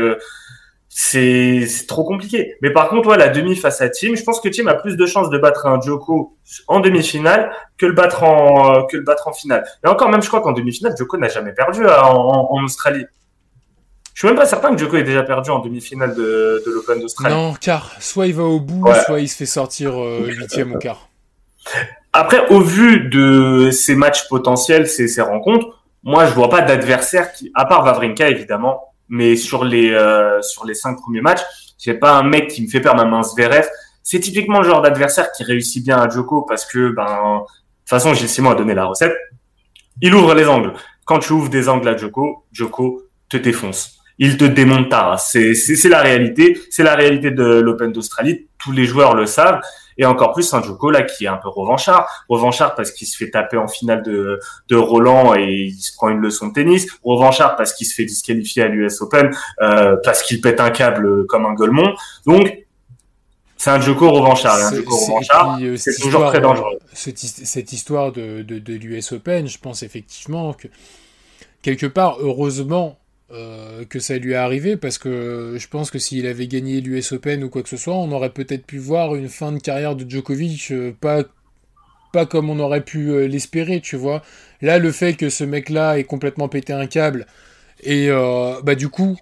[0.92, 2.56] c'est trop compliqué.
[2.62, 4.96] Mais par contre, ouais, la demi face à Tim, je pense que Tim a plus
[4.96, 9.28] de chances de battre un Joko en demi-finale que le battre en que le battre
[9.28, 9.64] en finale.
[9.84, 13.06] Et encore même, je crois qu'en demi-finale, Joko n'a jamais perdu hein, en, en, Australie.
[14.14, 17.00] Je suis même pas certain que Joko ait déjà perdu en demi-finale de, de l'Open
[17.00, 17.32] d'Australie.
[17.32, 20.74] Non, car soit il va au bout, soit il se fait sortir euh, huitième euh,
[20.74, 21.08] au quart.
[22.12, 25.68] Après, au vu de ces matchs potentiels, ces, ces rencontres,
[26.02, 30.64] moi, je vois pas d'adversaire qui, à part Vavrinka évidemment, mais sur les euh, sur
[30.64, 31.42] les cinq premiers matchs,
[31.78, 33.68] j'ai pas un mec qui me fait peur, ma main Zverev.
[34.02, 37.88] C'est typiquement le genre d'adversaire qui réussit bien à Joko parce que ben de toute
[37.88, 39.14] façon Gilles Simon a donné la recette.
[40.00, 40.72] Il ouvre les angles.
[41.04, 43.98] Quand tu ouvres des angles à Joko, Joko te défonce.
[44.18, 46.58] Il te démonte ta c'est la réalité.
[46.70, 48.48] C'est la réalité de l'Open d'Australie.
[48.58, 49.60] Tous les joueurs le savent.
[49.98, 52.08] Et encore plus un Joko là qui est un peu revanchard.
[52.28, 56.08] Revanchard parce qu'il se fait taper en finale de, de Roland et il se prend
[56.08, 56.86] une leçon de tennis.
[57.02, 61.26] Revanchard parce qu'il se fait disqualifier à l'US Open euh, parce qu'il pète un câble
[61.26, 61.94] comme un golemon.
[62.26, 62.66] Donc
[63.56, 64.56] c'est un Joko revanchard.
[64.56, 66.78] Un Joko revanchard, c'est toujours très dangereux.
[66.94, 70.68] Cette, histoire de, de, de l'US Open, je pense effectivement que
[71.60, 72.99] quelque part, heureusement,
[73.32, 77.12] euh, que ça lui est arrivé parce que je pense que s'il avait gagné l'US
[77.12, 79.94] Open ou quoi que ce soit, on aurait peut-être pu voir une fin de carrière
[79.94, 81.22] de Djokovic euh, pas,
[82.12, 84.22] pas comme on aurait pu euh, l'espérer, tu vois.
[84.62, 87.26] Là, le fait que ce mec-là ait complètement pété un câble
[87.82, 88.10] et
[88.62, 89.16] bah du coup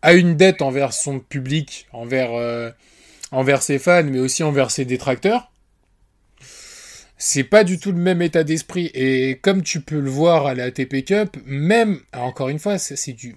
[0.00, 2.72] a une dette envers son public, envers,
[3.32, 5.50] envers ses fans, mais aussi envers ses détracteurs,
[7.18, 8.90] c'est pas du tout le même état d'esprit.
[8.94, 13.12] Et comme tu peux le voir à la ATP Cup, même, encore une fois, c'est
[13.14, 13.34] du,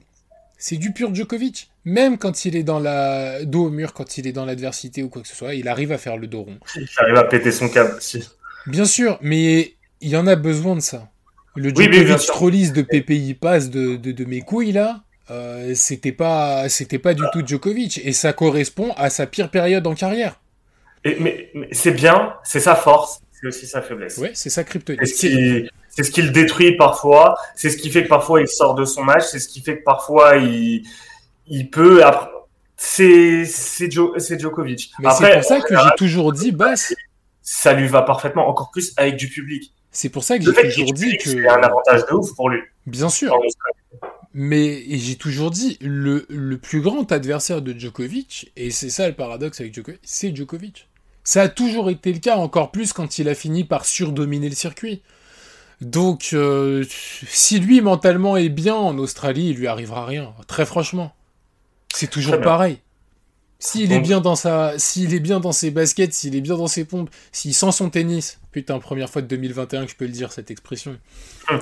[0.58, 1.70] c'est du pur Djokovic.
[1.86, 5.10] Même quand il est dans la dos au mur, quand il est dans l'adversité ou
[5.10, 6.58] quoi que ce soit, il arrive à faire le dos rond.
[6.76, 8.28] Il arrive à péter son câble aussi.
[8.66, 11.10] Bien sûr, mais il y en a besoin de ça.
[11.56, 17.00] Le Djokovic trollis de PPI passe de, de, mes couilles là, euh, c'était pas c'était
[17.00, 20.40] pas du tout Djokovic et ça correspond à sa pire période en carrière.
[21.04, 24.18] mais, c'est bien, c'est sa force, c'est aussi sa faiblesse.
[24.18, 25.02] Ouais, c'est sa kryptonite.
[25.98, 27.36] C'est ce qui le détruit parfois.
[27.56, 29.24] C'est ce qui fait que parfois il sort de son match.
[29.32, 30.84] C'est ce qui fait que parfois il,
[31.48, 32.04] il peut.
[32.76, 33.44] C'est
[33.90, 34.92] Djokovic.
[35.00, 36.94] Mais c'est pour ça que j'ai toujours dit, Bass.
[37.42, 39.74] Ça lui va parfaitement, encore plus avec du public.
[39.90, 41.32] C'est pour ça que j'ai toujours dit que.
[41.32, 42.60] C'est un avantage de ouf pour lui.
[42.86, 43.36] Bien sûr.
[44.36, 49.16] Mais j'ai toujours dit, le, le plus grand adversaire de Djokovic, et c'est ça le
[49.16, 50.88] paradoxe avec Djokovic, c'est Djokovic.
[51.24, 54.56] Ça a toujours été le cas, encore plus quand il a fini par surdominer le
[54.56, 55.02] circuit.
[55.82, 56.84] Donc, euh,
[57.28, 60.34] si lui mentalement est bien en Australie, il lui arrivera rien.
[60.48, 61.14] Très franchement,
[61.94, 62.80] c'est toujours pareil.
[63.60, 66.68] S'il est bien dans sa, s'il est bien dans ses baskets, s'il est bien dans
[66.68, 70.12] ses pompes, s'il sent son tennis, putain, première fois de 2021 que je peux le
[70.12, 70.98] dire cette expression.
[71.50, 71.60] Hum.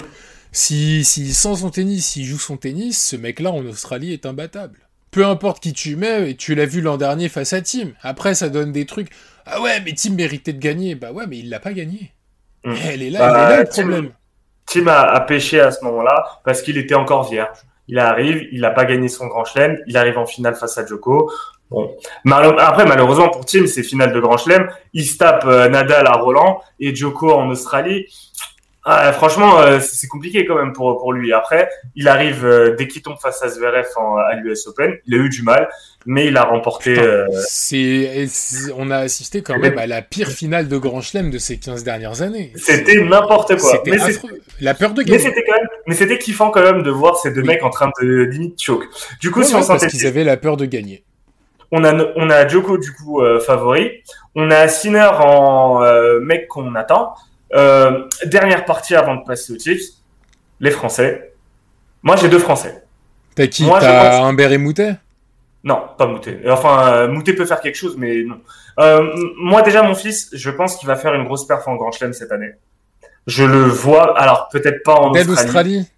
[0.51, 4.79] Si, s'il sent son tennis, s'il joue son tennis, ce mec-là en Australie est imbattable.
[5.11, 7.91] Peu importe qui tu mets, et tu l'as vu l'an dernier face à Tim.
[8.01, 9.09] Après, ça donne des trucs.
[9.45, 10.95] Ah ouais, mais Tim méritait de gagner.
[10.95, 12.11] Bah ouais, mais il l'a pas gagné.
[12.65, 12.73] Mm.
[12.91, 14.11] Elle est là, bah, là le problème.
[14.65, 17.57] Tim a, pêché à ce moment-là parce qu'il était encore vierge.
[17.87, 20.85] Il arrive, il n'a pas gagné son grand chelem, il arrive en finale face à
[20.85, 21.31] Djoko.
[21.69, 21.95] Bon,
[22.31, 24.67] après malheureusement pour Tim, c'est finale de grand chelem.
[24.93, 28.07] Il se tape euh, Nadal à Roland et Djoko en Australie.
[28.87, 31.33] Ah, franchement, euh, c'est compliqué quand même pour, pour lui.
[31.33, 34.93] Après, il arrive euh, dès qu'il tombe face à Zverev à l'US Open.
[35.07, 35.69] Il a eu du mal,
[36.05, 36.99] mais il a remporté.
[36.99, 38.27] Euh, c'est,
[38.77, 41.83] on a assisté quand même à la pire finale de Grand Chelem de ces 15
[41.83, 42.53] dernières années.
[42.57, 43.71] C'était n'importe quoi.
[43.71, 44.39] C'était affreux.
[44.61, 45.17] La peur de gagner.
[45.17, 47.71] Mais c'était quand même, mais c'était kiffant quand même de voir ces deux mecs en
[47.71, 48.85] train de limite choke.
[49.19, 51.03] Du coup, si on parce qu'ils avaient la peur de gagner.
[51.71, 54.03] On a, on a Joko du coup favori.
[54.35, 55.81] On a Sinner en
[56.21, 57.15] mec qu'on attend.
[57.55, 60.03] Euh, dernière partie avant de passer au tips.
[60.59, 61.33] Les Français.
[62.03, 62.83] Moi, j'ai deux Français.
[63.35, 64.95] T'as qui T'as Humbert et Moutet?
[65.63, 66.41] Non, pas Moutet.
[66.49, 68.39] Enfin, euh, Moutet peut faire quelque chose, mais non.
[68.79, 71.91] Euh, moi, déjà, mon fils, je pense qu'il va faire une grosse perf en Grand
[71.91, 72.51] Chelem cette année.
[73.25, 75.31] Je le vois, alors peut-être pas en Australie.
[75.31, 75.89] Australie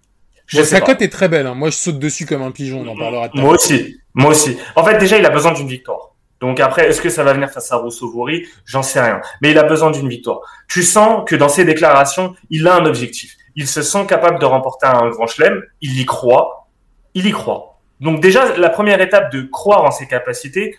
[0.46, 1.46] je Sa cote est très belle.
[1.46, 1.54] Hein.
[1.54, 2.82] Moi, je saute dessus comme un pigeon.
[2.86, 3.28] On en parlera.
[3.34, 4.00] Moi aussi.
[4.14, 4.56] Moi aussi.
[4.74, 6.14] En fait, déjà, il a besoin d'une victoire.
[6.40, 9.20] Donc après, est-ce que ça va venir face à Rousseau-Voury J'en sais rien.
[9.42, 10.40] Mais il a besoin d'une victoire.
[10.68, 13.36] Tu sens que dans ses déclarations, il a un objectif.
[13.56, 15.62] Il se sent capable de remporter un grand chelem.
[15.80, 16.68] Il y croit.
[17.14, 17.80] Il y croit.
[18.00, 20.76] Donc déjà, la première étape de croire en ses capacités,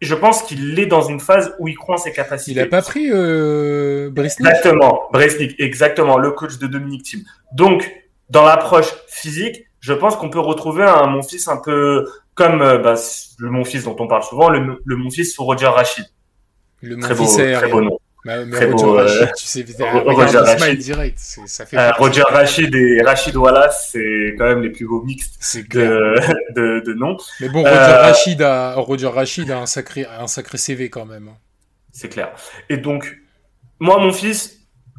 [0.00, 2.60] je pense qu'il est dans une phase où il croit en ses capacités.
[2.60, 7.22] Il n'a pas pris euh, Exactement, Bresnik, exactement, le coach de Dominique Thiem.
[7.52, 7.90] Donc,
[8.30, 12.78] dans l'approche physique, je pense qu'on peut retrouver un mon fils un peu comme euh,
[12.78, 12.94] bah,
[13.38, 16.04] le mon fils dont on parle souvent, le, le mon fils Roger Rachid.
[16.82, 17.98] Le très beau, très beau nom.
[18.24, 20.78] Bah, mais Roger beau, Rachid, euh, tu sais, Roger Rachid.
[20.78, 21.18] direct.
[21.18, 25.56] Ça fait euh, Roger Rachid et Rachid Wallace, c'est quand même les plus beaux mixtes
[25.70, 26.14] de,
[26.54, 27.16] de, de, noms.
[27.40, 31.06] Mais bon, Roger, euh, Rachid a, Roger Rachid a un sacré, un sacré CV quand
[31.06, 31.28] même.
[31.28, 31.36] Hein.
[31.92, 32.32] C'est clair.
[32.68, 33.18] Et donc,
[33.80, 34.57] moi, mon fils,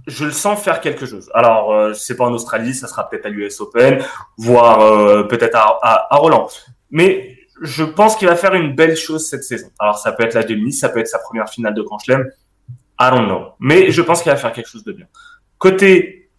[0.09, 1.29] je le sens faire quelque chose.
[1.33, 4.03] Alors, euh, c'est pas en Australie, ça sera peut-être à l'US Open,
[4.37, 6.47] voire euh, peut-être à, Roland.
[6.91, 9.69] Mais je pense qu'il va faire une belle chose cette saison.
[9.79, 12.29] Alors, ça peut être la demi, ça peut être sa première finale de Grand Chelem.
[12.99, 13.53] I don't know.
[13.59, 15.05] Mais je pense qu'il va faire quelque chose de bien.
[15.57, 16.29] Côté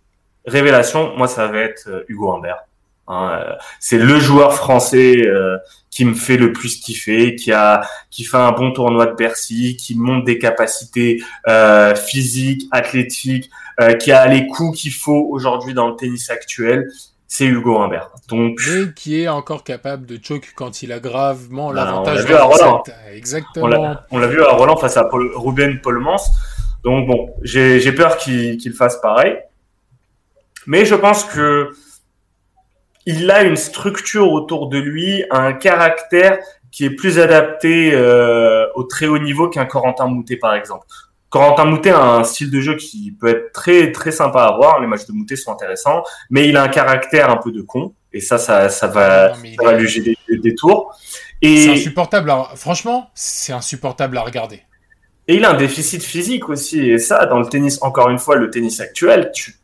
[0.44, 2.64] révélation, moi, ça va être euh, Hugo Humbert.
[3.10, 5.58] Hein, euh, c'est le joueur français euh,
[5.90, 9.76] qui me fait le plus kiffer, qui a qui fait un bon tournoi de Bercy,
[9.76, 15.74] qui montre des capacités euh, physiques, athlétiques, euh, qui a les coups qu'il faut aujourd'hui
[15.74, 16.88] dans le tennis actuel.
[17.26, 18.10] C'est Hugo Humbert.
[18.28, 22.18] Donc, mais qui est encore capable de choke quand il a gravement bah, l'avantage.
[22.18, 22.82] On l'a vu à Roland.
[23.12, 23.96] Exactement.
[24.10, 26.20] On l'a vu à Roland face à Paul, Ruben Polmans.
[26.82, 29.36] Donc bon, j'ai peur qu'il qu'il fasse pareil.
[30.66, 31.70] Mais je pense que
[33.10, 36.38] il a une structure autour de lui, un caractère
[36.70, 40.86] qui est plus adapté euh, au très haut niveau qu'un Corentin Moutet par exemple.
[41.28, 44.80] Corentin Moutet a un style de jeu qui peut être très très sympa à voir.
[44.80, 47.94] Les matchs de Moutet sont intéressants, mais il a un caractère un peu de con
[48.12, 50.94] et ça ça, ça va, ça va lui gérer des, tours.
[51.42, 52.32] Et c'est insupportable.
[52.56, 54.62] franchement, c'est insupportable à regarder.
[55.28, 56.90] Et il a un déficit physique aussi.
[56.90, 59.59] Et ça, dans le tennis, encore une fois, le tennis actuel, tu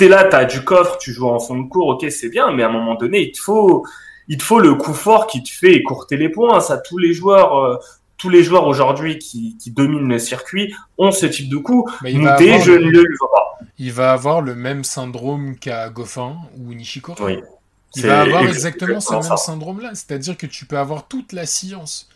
[0.00, 2.62] t'es là, t'as du coffre, tu joues en fond de cours, ok, c'est bien, mais
[2.62, 3.84] à un moment donné, il te faut,
[4.28, 6.58] il te faut le coup fort qui te fait écourter les points.
[6.60, 7.76] Ça, tous les joueurs, euh,
[8.16, 11.86] tous les joueurs aujourd'hui qui, qui, dominent le circuit ont ce type de coup.
[12.02, 13.58] Mais il je ne le vois pas.
[13.78, 17.22] Il va avoir le même syndrome qu'à Goffin ou Nishikori.
[17.22, 17.38] Oui.
[17.96, 22.08] Il va avoir exactement ce même syndrome-là, c'est-à-dire que tu peux avoir toute la science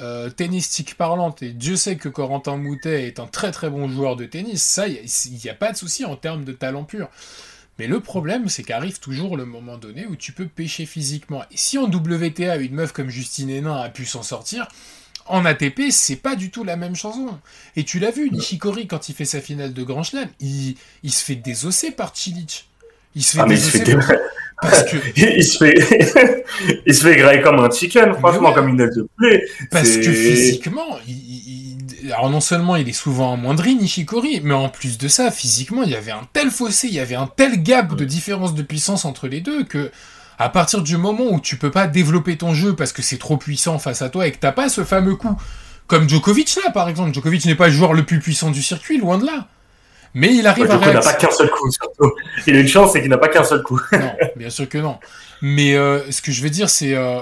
[0.00, 4.16] euh, tennistique parlante, et Dieu sait que Corentin Moutet est un très très bon joueur
[4.16, 5.04] de tennis, ça, il
[5.42, 7.08] n'y a, pas de souci en termes de talent pur.
[7.78, 11.42] Mais le problème, c'est qu'arrive toujours le moment donné où tu peux pêcher physiquement.
[11.50, 14.68] Et si en WTA, une meuf comme Justine Hénin a pu s'en sortir,
[15.26, 17.38] en ATP, c'est pas du tout la même chanson.
[17.76, 21.12] Et tu l'as vu, Nishikori, quand il fait sa finale de Grand Chelem, il, il
[21.12, 22.68] se fait désosser par Chilich.
[23.14, 23.96] Il se fait ah, désosser
[24.62, 24.96] parce que...
[25.16, 26.44] il se fait,
[26.86, 29.44] il se fait grailler comme un chicken, franchement, comme une aile de poulet.
[29.70, 31.72] Parce que physiquement, il,
[32.12, 35.90] alors non seulement il est souvent amoindri, Nishikori, mais en plus de ça, physiquement, il
[35.90, 39.04] y avait un tel fossé, il y avait un tel gap de différence de puissance
[39.04, 39.90] entre les deux que,
[40.38, 43.36] à partir du moment où tu peux pas développer ton jeu parce que c'est trop
[43.36, 45.36] puissant face à toi et que t'as pas ce fameux coup,
[45.86, 48.98] comme Djokovic là, par exemple, Djokovic n'est pas le joueur le plus puissant du circuit,
[48.98, 49.48] loin de là.
[50.14, 52.12] Mais il arrive à Il n'a pas qu'un seul coup, surtout.
[52.46, 53.80] Il a une chance, c'est qu'il n'a pas qu'un seul coup.
[53.92, 54.98] non, bien sûr que non.
[55.40, 56.94] Mais euh, ce que je veux dire, c'est.
[56.94, 57.20] Euh,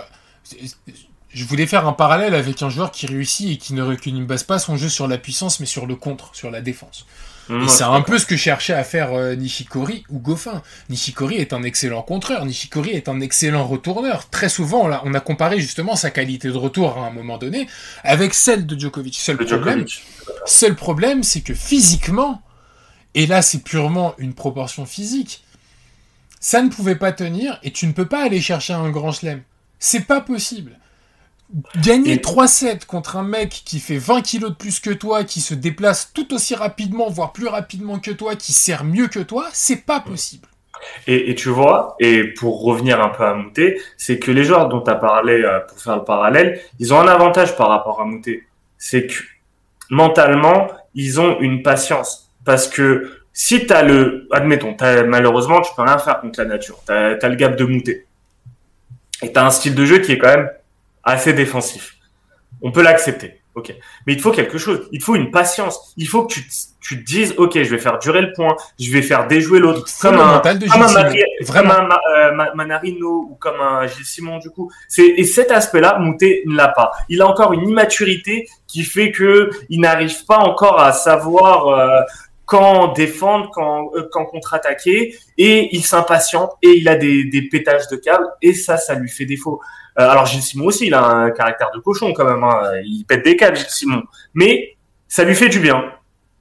[1.32, 4.24] je voulais faire un parallèle avec un joueur qui réussit et qui ne, qui ne
[4.24, 7.06] base pas son jeu sur la puissance, mais sur le contre, sur la défense.
[7.48, 10.62] et c'est un peu ce que cherchait à faire euh, Nishikori ou Goffin.
[10.88, 14.28] Nishikori est un excellent contreur, Nishikori est un excellent retourneur.
[14.28, 17.68] Très souvent, là, on a comparé justement sa qualité de retour à un moment donné
[18.02, 19.14] avec celle de Djokovic.
[19.14, 19.86] Seul problème,
[20.46, 22.42] seul problème, c'est que physiquement,
[23.14, 25.44] et là c'est purement une proportion physique,
[26.40, 29.42] ça ne pouvait pas tenir et tu ne peux pas aller chercher un grand chelem.
[29.78, 30.78] C'est pas possible.
[31.82, 35.54] Gagner 3-7 contre un mec qui fait 20 kilos de plus que toi, qui se
[35.54, 39.84] déplace tout aussi rapidement, voire plus rapidement que toi, qui sert mieux que toi, c'est
[39.84, 40.48] pas possible.
[41.06, 44.80] Et, tu vois, et pour revenir un peu à Moutet, c'est que les joueurs dont
[44.80, 48.04] tu as parlé euh, pour faire le parallèle, ils ont un avantage par rapport à
[48.04, 48.44] Moutet.
[48.78, 49.14] C'est que
[49.90, 55.70] mentalement, ils ont une patience parce que si tu as le, admettons, as, malheureusement, tu
[55.74, 56.78] peux rien faire contre la nature.
[56.86, 58.06] Tu as, le gap de monter.
[59.22, 60.50] Et tu as un style de jeu qui est quand même
[61.04, 61.96] assez défensif.
[62.62, 63.40] On peut l'accepter.
[63.54, 63.74] Ok.
[64.06, 64.88] Mais il te faut quelque chose.
[64.92, 65.92] Il te faut une patience.
[65.96, 66.44] Il faut que tu,
[66.80, 69.86] tu te dises, ok, je vais faire durer le point, je vais faire déjouer l'autre,
[70.00, 71.10] comme un, comme un,
[71.42, 71.74] vraiment.
[72.16, 74.70] Euh, Manarino ou comme un Gilles Simon du coup.
[74.98, 76.92] Et cet aspect-là, Moutet ne l'a pas.
[77.08, 82.00] Il a encore une immaturité qui fait que il n'arrive pas encore à savoir euh,
[82.50, 87.86] quand défendre, quand, euh, quand contre-attaquer, et il s'impatiente et il a des, des pétages
[87.86, 89.60] de câbles, et ça, ça lui fait défaut.
[90.00, 92.60] Euh, alors Gilles Simon aussi, il a un caractère de cochon quand même, hein.
[92.84, 94.02] il pète des câbles, Gilles Simon,
[94.34, 95.92] mais ça lui fait du bien.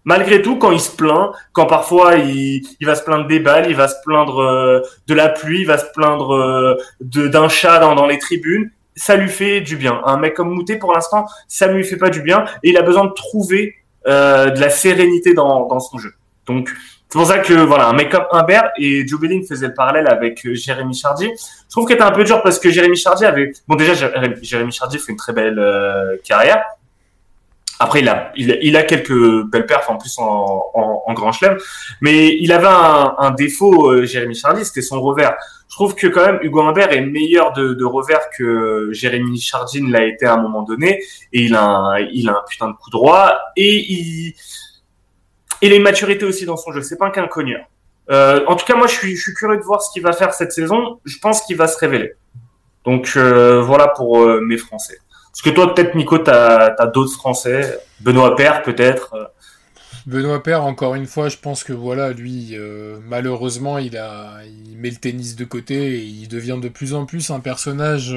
[0.03, 3.69] Malgré tout, quand il se plaint, quand parfois il, il va se plaindre des balles,
[3.69, 7.77] il va se plaindre euh, de la pluie, il va se plaindre euh, d'un chat
[7.77, 10.01] dans, dans les tribunes, ça lui fait du bien.
[10.05, 12.77] Un mec comme Moutet, pour l'instant, ça ne lui fait pas du bien, et il
[12.77, 13.75] a besoin de trouver
[14.07, 16.13] euh, de la sérénité dans, dans son jeu.
[16.45, 16.69] Donc,
[17.11, 20.07] c'est pour ça que voilà, un mec comme Humbert et Joe Belling faisait le parallèle
[20.07, 21.27] avec euh, Jérémy Chardy.
[21.35, 23.93] Je trouve qu'il était un peu dur parce que Jérémy Chardy avait, bon déjà
[24.41, 26.63] Jérémy Chardy fait une très belle euh, carrière.
[27.79, 31.57] Après, il a, il, a quelques belles perfs en plus en, en, grand chelem,
[32.01, 35.37] mais il avait un, un défaut, euh, Jérémy Chardy, c'était son revers.
[35.69, 39.79] Je trouve que quand même Hugo Humbert est meilleur de, de revers que Jérémy Chardy
[39.89, 42.73] l'a été à un moment donné, et il a, un, il a un putain de
[42.73, 44.33] coup droit, et il,
[45.61, 46.81] il a une maturité aussi dans son jeu.
[46.81, 47.65] C'est pas qu'un cogneur.
[48.09, 50.13] Euh, en tout cas, moi, je suis, je suis curieux de voir ce qu'il va
[50.13, 50.99] faire cette saison.
[51.05, 52.13] Je pense qu'il va se révéler.
[52.85, 54.97] Donc euh, voilà pour euh, mes Français.
[55.41, 57.79] Parce que toi, peut-être, Nico, tu as, d'autres Français.
[58.01, 59.31] Benoît Père, peut-être.
[60.05, 62.57] Benoît Père, encore une fois, je pense que voilà, lui,
[63.07, 63.97] malheureusement, il,
[64.75, 68.13] met le tennis de côté et il devient de plus en plus un personnage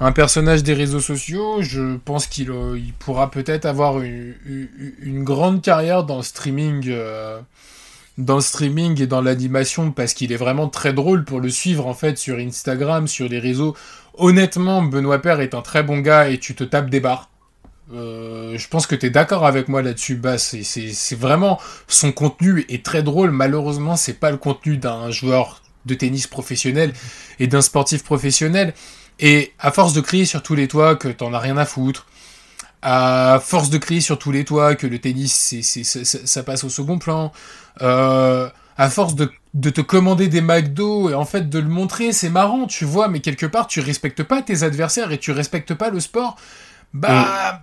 [0.00, 1.62] un personnage des réseaux sociaux.
[1.62, 7.40] Je pense qu'il euh, pourra peut-être avoir une, grande carrière dans le streaming, euh,
[8.18, 11.86] dans le streaming et dans l'animation parce qu'il est vraiment très drôle pour le suivre
[11.86, 13.74] en fait sur Instagram, sur les réseaux.
[14.16, 17.30] Honnêtement, Benoît Père est un très bon gars et tu te tapes des barres.
[17.92, 20.38] Euh, je pense que tu es d'accord avec moi là-dessus, Bas.
[20.38, 23.30] C'est vraiment son contenu est très drôle.
[23.30, 26.92] Malheureusement, c'est pas le contenu d'un joueur de tennis professionnel
[27.38, 28.74] et d'un sportif professionnel.
[29.18, 32.06] Et à force de crier sur tous les toits que t'en as rien à foutre,
[32.82, 36.68] à force de crier sur tous les toits que le tennis, c'est, ça passe au
[36.68, 37.32] second plan,
[37.80, 42.12] euh, à force de, de, te commander des McDo et en fait de le montrer,
[42.12, 45.74] c'est marrant, tu vois, mais quelque part, tu respectes pas tes adversaires et tu respectes
[45.74, 46.36] pas le sport,
[46.92, 47.62] bah,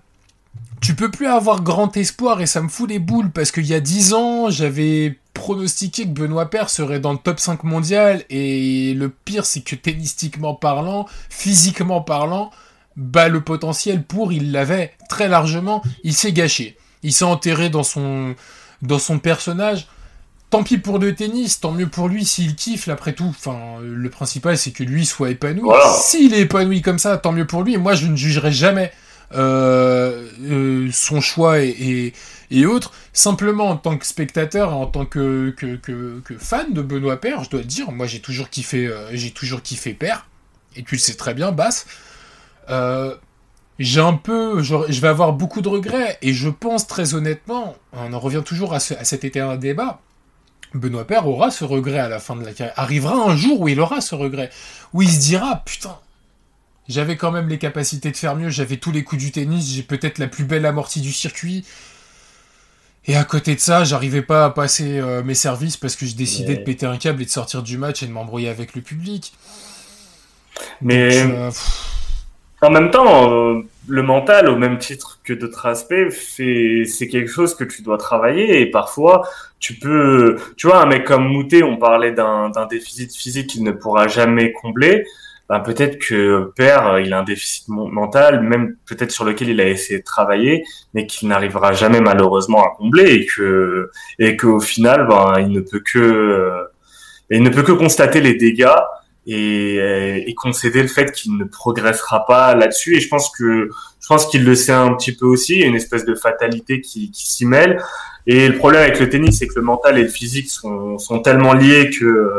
[0.81, 3.73] tu peux plus avoir grand espoir et ça me fout les boules parce qu'il y
[3.73, 8.93] a 10 ans, j'avais pronostiqué que Benoît Paire serait dans le top 5 mondial et
[8.93, 12.51] le pire c'est que tennistiquement parlant, physiquement parlant,
[12.95, 16.77] bah le potentiel pour il l'avait très largement, il s'est gâché.
[17.01, 18.35] Il s'est enterré dans son
[18.81, 19.87] dans son personnage.
[20.53, 23.25] Tant pis pour le tennis, tant mieux pour lui s'il kiffe, après tout.
[23.27, 25.67] Enfin, le principal, c'est que lui soit épanoui.
[26.03, 27.75] S'il est épanoui comme ça, tant mieux pour lui.
[27.77, 28.91] Moi, je ne jugerai jamais
[29.33, 32.13] euh, euh, son choix et,
[32.51, 32.91] et, autres.
[33.13, 37.43] Simplement en tant que spectateur et en tant que, que, que, fan de Benoît Père,
[37.43, 40.27] je dois te dire, moi j'ai toujours kiffé, euh, j'ai toujours kiffé Père,
[40.75, 41.87] et tu le sais très bien, Basse.
[43.79, 48.13] j'ai un peu, je, vais avoir beaucoup de regrets, et je pense très honnêtement, on
[48.13, 49.99] en revient toujours à, à cet éternel débat.
[50.73, 52.73] Benoît Père aura ce regret à la fin de la carrière.
[52.77, 54.49] Arrivera un jour où il aura ce regret.
[54.93, 55.97] Où il se dira, putain,
[56.87, 59.83] j'avais quand même les capacités de faire mieux, j'avais tous les coups du tennis, j'ai
[59.83, 61.65] peut-être la plus belle amortie du circuit.
[63.05, 66.15] Et à côté de ça, j'arrivais pas à passer euh, mes services parce que je
[66.15, 68.81] décidais de péter un câble et de sortir du match et de m'embrouiller avec le
[68.81, 69.33] public.
[70.81, 71.51] Mais euh,
[72.63, 77.55] en même temps, euh, le mental, au même titre que d'autres aspects, c'est quelque chose
[77.55, 79.27] que tu dois travailler et parfois
[79.59, 83.71] tu peux, tu vois, un mec comme Moutet, on parlait d'un déficit physique qu'il ne
[83.71, 85.05] pourra jamais combler.
[85.49, 89.67] Ben, peut-être que père, il a un déficit mental, même peut-être sur lequel il a
[89.67, 95.05] essayé de travailler, mais qu'il n'arrivera jamais malheureusement à combler et que et qu'au final,
[95.07, 96.63] ben, il ne peut que euh,
[97.29, 98.67] il ne peut que constater les dégâts
[99.25, 102.95] et, euh, et concéder le fait qu'il ne progressera pas là-dessus.
[102.95, 103.69] Et je pense que
[104.01, 107.27] je pense qu'il le sait un petit peu aussi, une espèce de fatalité qui, qui
[107.29, 107.81] s'y mêle.
[108.27, 111.19] Et le problème avec le tennis, c'est que le mental et le physique sont, sont
[111.19, 112.31] tellement liés que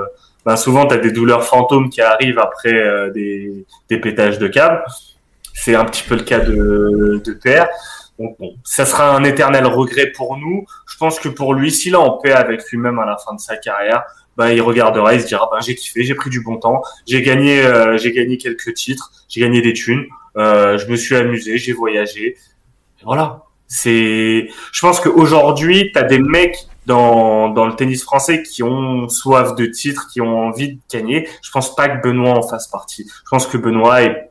[0.44, 4.48] ben souvent tu as des douleurs fantômes qui arrivent après euh, des, des pétages de
[4.48, 4.82] câbles.
[5.54, 7.68] C'est un petit peu le cas de, de Père.
[8.18, 10.66] Donc bon, ça sera un éternel regret pour nous.
[10.86, 13.40] Je pense que pour lui, s'il est en paix avec lui-même à la fin de
[13.40, 14.04] sa carrière,
[14.36, 17.22] ben, il regardera, il se dira ben, j'ai kiffé, j'ai pris du bon temps, j'ai
[17.22, 20.04] gagné, euh, j'ai gagné quelques titres, j'ai gagné des thunes,
[20.36, 22.36] euh, je me suis amusé, j'ai voyagé.
[23.04, 23.42] Voilà.
[23.66, 29.08] C'est, je pense qu'aujourd'hui, tu as des mecs dans, dans le tennis français qui ont
[29.08, 31.28] soif de titres, qui ont envie de gagner.
[31.42, 33.06] Je pense pas que Benoît en fasse partie.
[33.06, 34.28] Je pense que Benoît est,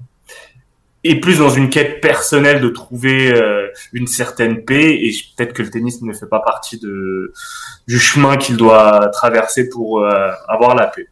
[1.04, 5.62] est plus dans une quête personnelle de trouver euh, une certaine paix et peut-être que
[5.62, 10.88] le tennis ne fait pas partie du chemin qu'il doit traverser pour euh, avoir la
[10.88, 11.08] paix.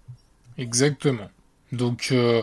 [0.58, 1.30] Exactement.
[1.72, 2.42] Donc, euh,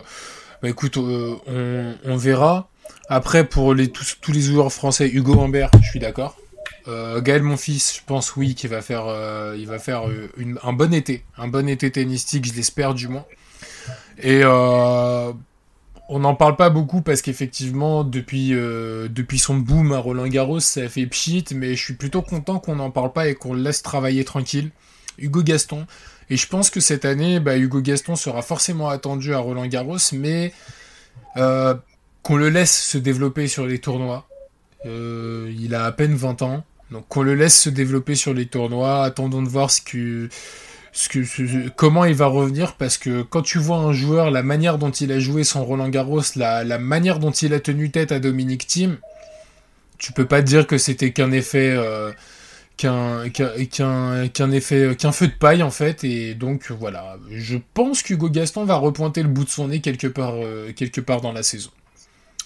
[0.61, 2.69] bah écoute, on, verra.
[3.07, 6.37] Après, pour les, tous, tous les joueurs français, Hugo Humbert, je suis d'accord.
[7.17, 9.05] Gaël fils, je pense oui qu'il va faire,
[9.55, 10.05] il va faire
[10.63, 13.25] un bon été, un bon été tennistique, je l'espère du moins.
[14.23, 14.41] Et
[16.09, 20.89] on n'en parle pas beaucoup parce qu'effectivement depuis depuis son boom à Roland Garros, ça
[20.89, 23.81] fait pchit, mais je suis plutôt content qu'on n'en parle pas et qu'on le laisse
[23.81, 24.71] travailler tranquille.
[25.17, 25.85] Hugo Gaston.
[26.29, 29.97] Et je pense que cette année, bah, Hugo Gaston sera forcément attendu à Roland Garros,
[30.13, 30.51] mais
[31.35, 34.27] qu'on le laisse se développer sur les tournois.
[34.85, 36.63] il a à peine 20 ans.
[36.91, 40.27] Donc qu'on le laisse se développer sur les tournois, attendons de voir ce que,
[40.91, 44.77] ce que, comment il va revenir, parce que quand tu vois un joueur, la manière
[44.77, 48.11] dont il a joué son Roland Garros, la, la manière dont il a tenu tête
[48.11, 48.97] à Dominique Thiem,
[49.97, 51.73] tu peux pas dire que c'était qu'un effet...
[51.75, 52.11] Euh,
[52.79, 56.03] qu'un qu'un effet qu'un feu de paille en fait.
[56.03, 57.17] Et donc voilà.
[57.29, 61.01] Je pense qu'Hugo Gaston va repointer le bout de son nez quelque part euh, quelque
[61.01, 61.71] part dans la saison.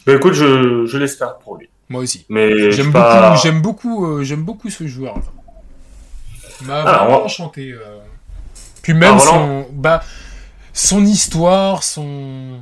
[0.06, 1.70] Bah écoute je, je l'espère pour lui.
[1.90, 2.26] Moi aussi.
[2.30, 5.20] Mais j'aime beaucoup j'aime beaucoup euh, j'aime beaucoup ce joueur.
[6.64, 8.00] M'a ah, vraiment enchanté euh.
[8.84, 10.04] Puis même ah, son bah
[10.74, 12.60] son histoire son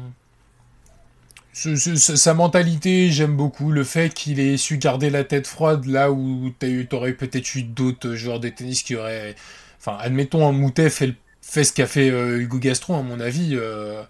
[1.53, 3.72] sa mentalité, j'aime beaucoup.
[3.72, 6.51] Le fait qu'il ait su garder la tête froide là où
[6.89, 9.36] t'aurais peut-être eu d'autres joueurs de tennis qui auraient.
[9.80, 13.51] Enfin, admettons, un Moutet fait, fait ce qu'a fait euh, Hugo Gastron, à mon avis.
[13.53, 14.01] Euh,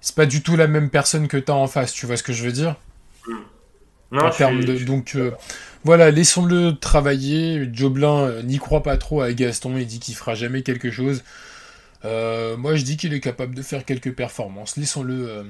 [0.00, 2.32] c'est pas du tout la même personne que t'as en face, tu vois ce que
[2.32, 2.76] je veux dire?
[4.10, 5.32] Non, en termes de, Donc euh,
[5.84, 7.68] voilà, laissons-le travailler.
[7.72, 11.22] Joblin n'y croit pas trop à Gaston, il dit qu'il fera jamais quelque chose.
[12.04, 14.76] Euh, moi, je dis qu'il est capable de faire quelques performances.
[14.76, 15.44] Laissons-le,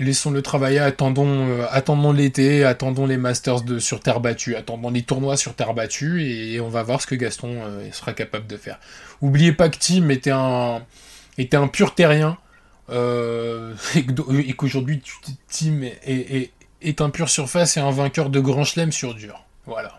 [0.00, 0.78] euh, travailler.
[0.78, 6.22] Attendons, euh, l'été, attendons les Masters sur terre battue, attendons les tournois sur terre battue,
[6.22, 7.56] et, on va voir ce que Gaston
[7.92, 8.78] sera capable de faire.
[9.22, 12.36] Oubliez pas que Tim était un, pur terrien,
[12.90, 15.02] et qu'aujourd'hui
[15.48, 16.50] Tim est, est,
[16.82, 19.43] est, un pur surface et un vainqueur de grand chelem sur dur.
[19.66, 19.98] Voilà.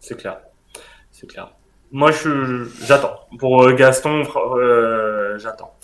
[0.00, 0.38] C'est clair.
[1.10, 1.52] C'est clair.
[1.90, 2.10] Moi,
[2.82, 3.20] j'attends.
[3.38, 5.76] Pour euh, Gaston, euh, j'attends.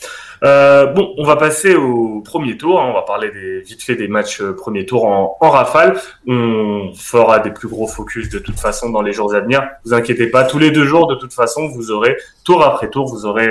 [0.43, 2.80] Euh, bon, on va passer au premier tour.
[2.80, 2.86] Hein.
[2.91, 6.01] On va parler des, vite fait des matchs euh, premier tour en, en, rafale.
[6.26, 9.68] On fera des plus gros focus de toute façon dans les jours à venir.
[9.84, 13.07] Vous inquiétez pas, tous les deux jours, de toute façon, vous aurez tour après tour,
[13.07, 13.49] vous aurez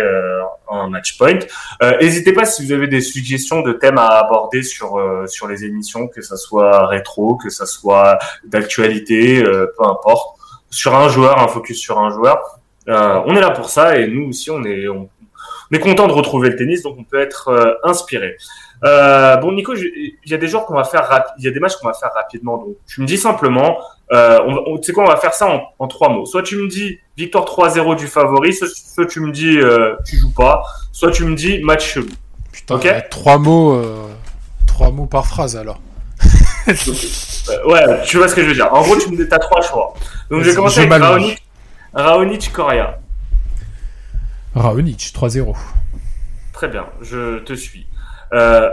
[0.70, 1.40] un match point.
[2.02, 6.08] N'hésitez pas si vous avez des suggestions de thèmes à aborder sur sur les émissions,
[6.08, 11.80] que ça soit rétro, que ça soit d'actualité, peu importe sur un joueur, un focus
[11.80, 12.60] sur un joueur.
[12.88, 15.10] Euh, on est là pour ça et nous aussi on est on,
[15.72, 18.36] est content de retrouver le tennis donc on peut être euh, inspiré.
[18.84, 21.08] Euh, bon Nico, il y a des jours qu'on va faire
[21.38, 23.78] il y a des matchs qu'on va faire rapidement donc tu me dis simplement
[24.12, 26.26] euh, on, tu sais quoi on va faire ça en, en, trois mots.
[26.26, 30.34] Soit tu me dis victoire 3-0 du favori, soit, tu me dis euh, tu joues
[30.34, 32.08] pas, soit tu me dis match chelou.
[32.52, 32.80] Putain,
[33.12, 33.80] trois mots
[34.66, 35.80] trois mots par phrase alors.
[36.68, 38.74] ouais, tu vois ce que je veux dire.
[38.74, 39.94] En gros, tu me as trois choix.
[40.30, 41.44] Donc, je vais commencer avec Raonic,
[41.94, 42.52] Raonic.
[44.56, 45.56] Raonic, 3-0.
[46.54, 47.88] Très bien, je te suis.
[48.34, 48.70] Euh...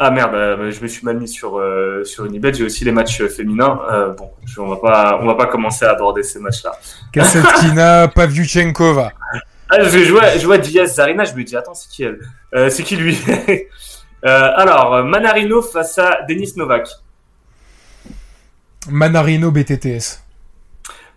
[0.00, 2.54] Ah merde, euh, je me suis mal mis sur euh, sur Unibet.
[2.54, 3.80] J'ai aussi les matchs féminins.
[3.90, 6.78] Euh, bon, je, on va pas on va pas commencer à aborder ces matchs-là.
[7.12, 9.12] Kasetkina, Pavlyuchenkova.
[9.68, 11.24] Ah, je vois je vois Diaz Zarina.
[11.24, 12.70] Je me dis attends c'est qui elle?
[12.70, 13.18] C'est qui lui?
[14.22, 16.88] Alors Manarino face à Denis Novak.
[18.88, 20.22] Manarino BTTS.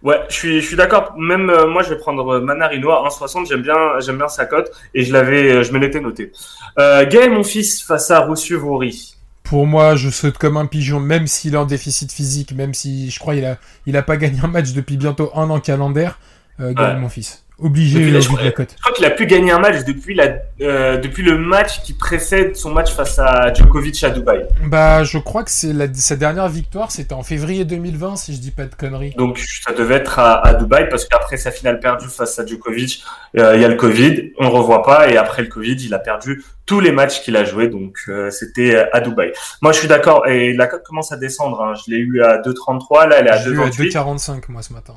[0.03, 1.13] Ouais, je suis, je suis d'accord.
[1.17, 3.47] Même euh, moi, je vais prendre Manarino à 1,60.
[3.47, 6.31] J'aime bien, j'aime bien sa cote et je l'avais, euh, je me l'étais noté.
[6.79, 9.15] Euh, Gaël, mon fils, face à Roussieu Vaury.
[9.43, 13.11] Pour moi, je saute comme un pigeon, même s'il est en déficit physique, même si
[13.11, 16.19] je crois il a, il a pas gagné un match depuis bientôt un an calendaire.
[16.59, 17.43] Euh, Gaël, mon fils.
[17.61, 18.75] Obligé de la cote.
[18.75, 21.93] Je crois qu'il a pu gagner un match depuis, la, euh, depuis le match qui
[21.93, 24.45] précède son match face à Djokovic à Dubaï.
[24.65, 28.51] Bah, je crois que c'est sa dernière victoire, c'était en février 2020, si je dis
[28.51, 29.13] pas de conneries.
[29.15, 33.03] Donc, ça devait être à, à Dubaï parce qu'après sa finale perdue face à Djokovic,
[33.37, 35.93] euh, il y a le Covid, on le revoit pas et après le Covid, il
[35.93, 39.33] a perdu tous les matchs qu'il a joué, donc euh, c'était à Dubaï.
[39.61, 41.61] Moi, je suis d'accord et la cote commence à descendre.
[41.61, 41.73] Hein.
[41.75, 43.91] Je l'ai eu à 2,33, là, elle est à 2,28.
[43.91, 44.93] 2,45 moi ce matin.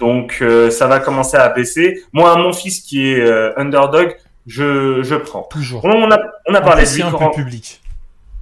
[0.00, 2.02] Donc euh, ça va commencer à baisser.
[2.12, 5.42] Moi, mon fils qui est euh, underdog, je, je prends.
[5.42, 5.84] Toujours.
[5.84, 7.02] On a, on a parlé de lui.
[7.02, 7.80] un peu public.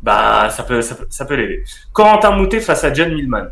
[0.00, 1.64] Bah, ça peut, ça peut, ça peut l'aider.
[1.92, 3.48] Corentin Moutet face à John Millman.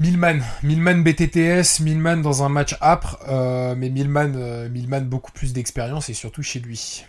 [0.00, 6.08] Millman, Millman BTTS, Millman dans un match âpre, euh, mais Millman, Millman beaucoup plus d'expérience
[6.08, 7.04] et surtout chez lui.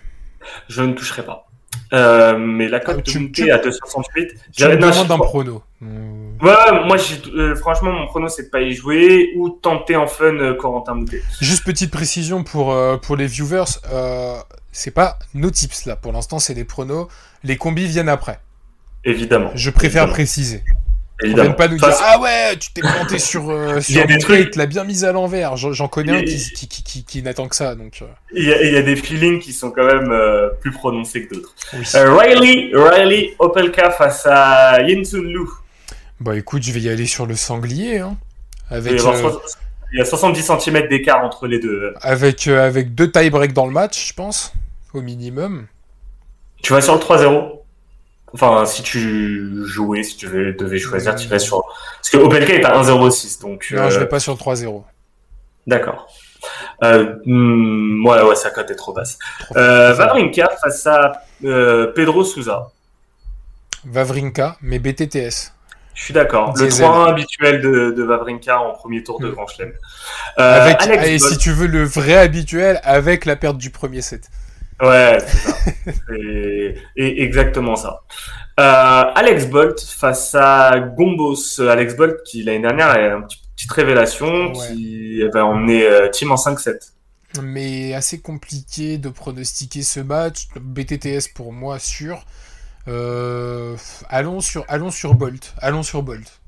[0.69, 1.47] Je ne toucherai pas.
[2.37, 4.35] Mais la cote ah, de Moutet à 268.
[4.55, 5.63] J'avais un prono.
[6.43, 6.97] Ouais, moi,
[7.35, 10.93] euh, franchement, mon prono, c'est de pas y jouer ou tenter en fun euh, Corentin
[10.93, 11.23] Moutet.
[11.41, 13.79] Juste petite précision pour, pour les viewers.
[14.71, 15.95] c'est pas nos tips là.
[15.95, 17.07] Pour l'instant, c'est des pronos.
[17.43, 18.39] Les combis viennent après.
[19.05, 19.51] Évidemment.
[19.55, 20.63] Je préfère préciser.
[21.21, 21.53] Évidemment.
[21.53, 24.83] pas nous dire ah ouais tu t'es planté sur euh, sur des trucs l'a bien
[24.83, 28.05] mise à l'envers j'en connais un qui, qui, qui, qui n'attend que ça donc euh.
[28.33, 31.25] il y, a, il y, a, des feelings qui sont quand même euh, plus prononcés
[31.25, 31.53] que d'autres
[31.95, 35.47] euh, Riley Riley Opelka face à Yin Sun Lu
[36.23, 38.17] bah écoute je vais y aller sur le sanglier hein.
[38.69, 43.53] avec il y a 70 cm d'écart entre les deux avec avec deux tie break
[43.53, 44.53] dans le match je pense
[44.93, 45.67] au minimum
[46.61, 47.59] tu vas sur le 3-0
[48.35, 51.63] Enfin, si tu jouais, si tu devais choisir, tu irais sur.
[51.97, 53.41] Parce que OpenK est à 1,06.
[53.41, 54.83] Donc, non, je vais pas sur 3-0.
[55.67, 56.07] D'accord.
[56.83, 59.17] Euh, hmm, ouais, ouais, sa cote est trop basse.
[59.55, 61.13] Euh, Vavrinka face à
[61.45, 62.71] euh, Pedro Souza.
[63.85, 65.53] Vavrinka, mais BTTS.
[65.93, 66.53] Je suis d'accord.
[66.57, 69.31] Le 3-1 habituel de, de, Vavrinka en premier tour de mm.
[69.31, 69.73] Grand Chelem.
[70.39, 70.73] Euh,
[71.03, 74.29] et si tu veux le vrai habituel, avec la perte du premier set.
[74.81, 75.57] Ouais, c'est ça.
[76.15, 78.01] et, exactement ça.
[78.59, 81.61] Euh, Alex Bolt face à Gombos.
[81.61, 86.35] Alex Bolt qui l'année dernière a une petite révélation qui va emmener euh, Team en
[86.35, 86.91] 5-7.
[87.41, 90.47] Mais assez compliqué de pronostiquer ce match.
[90.59, 92.25] BTTS pour moi sûr.
[92.87, 93.75] Euh,
[94.09, 95.53] allons, sur, allons sur Bolt.
[95.59, 96.41] Allons sur Bolt.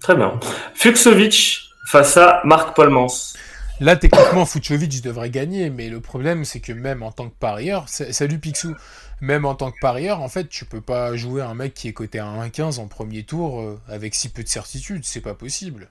[0.00, 0.38] Très bien.
[0.74, 3.34] Fuxovic face à Marc Polmans.
[3.80, 7.88] Là, techniquement, Fucovic devrait gagner, mais le problème, c'est que même en tant que parieur,
[7.88, 8.76] salut Pixou,
[9.22, 11.94] même en tant que parieur, en fait, tu peux pas jouer un mec qui est
[11.94, 15.88] coté à 1,15 en premier tour euh, avec si peu de certitude, c'est pas possible.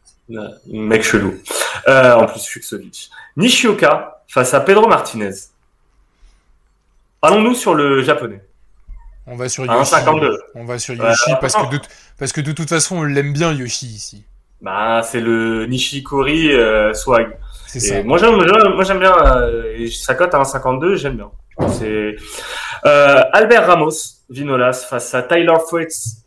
[0.68, 1.34] mec chelou.
[1.88, 3.10] Euh, en plus, Fuxovic.
[3.38, 5.34] Nishioka face à Pedro Martinez.
[7.24, 8.44] Allons-nous sur le japonais.
[9.30, 9.94] On va sur Yoshi.
[10.56, 11.80] On va sur Yoshi parce, que de,
[12.18, 14.26] parce que de toute façon, on l'aime bien Yoshi ici.
[14.62, 17.38] Bah, c'est le Nishikori euh, swag.
[17.68, 18.04] C'est ça.
[18.04, 19.16] Moi, j'aime, moi, j'aime bien.
[19.16, 21.30] Euh, sa cote à 1,52, j'aime bien.
[21.70, 22.16] C'est
[22.86, 23.92] euh, Albert Ramos,
[24.30, 26.24] Vinolas face à Tyler Fritz.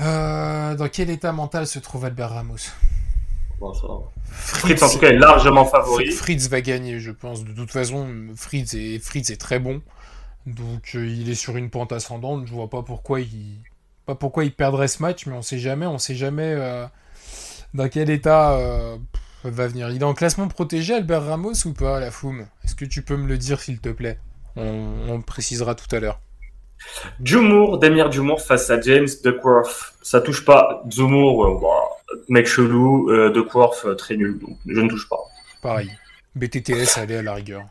[0.00, 2.56] Euh, dans quel état mental se trouve Albert Ramos?
[4.32, 6.10] Fritz, en tout cas, est largement favori.
[6.10, 7.44] Fritz va gagner, je pense.
[7.44, 9.82] De toute façon, Fritz est, Fritz est très bon.
[10.46, 12.46] Donc, euh, il est sur une pente ascendante.
[12.46, 13.58] Je vois pas pourquoi il,
[14.06, 15.86] pas pourquoi il perdrait ce match, mais on sait jamais.
[15.86, 16.86] On sait jamais euh,
[17.74, 18.96] dans quel état euh,
[19.44, 19.90] va venir.
[19.90, 23.16] Il est en classement protégé, Albert Ramos, ou pas, la Foum Est-ce que tu peux
[23.16, 24.18] me le dire, s'il te plaît?
[24.56, 26.20] On, précisera tout à l'heure.
[27.22, 29.94] Jumour, Damir Jumour face à James Duckworth.
[30.02, 30.82] Ça touche pas.
[30.90, 33.30] Jumour, mec chelou.
[33.30, 34.38] Duckworth, très nul.
[34.38, 35.20] Donc je ne touche pas.
[35.62, 35.90] Pareil.
[36.34, 37.62] BTTS, allez à la rigueur.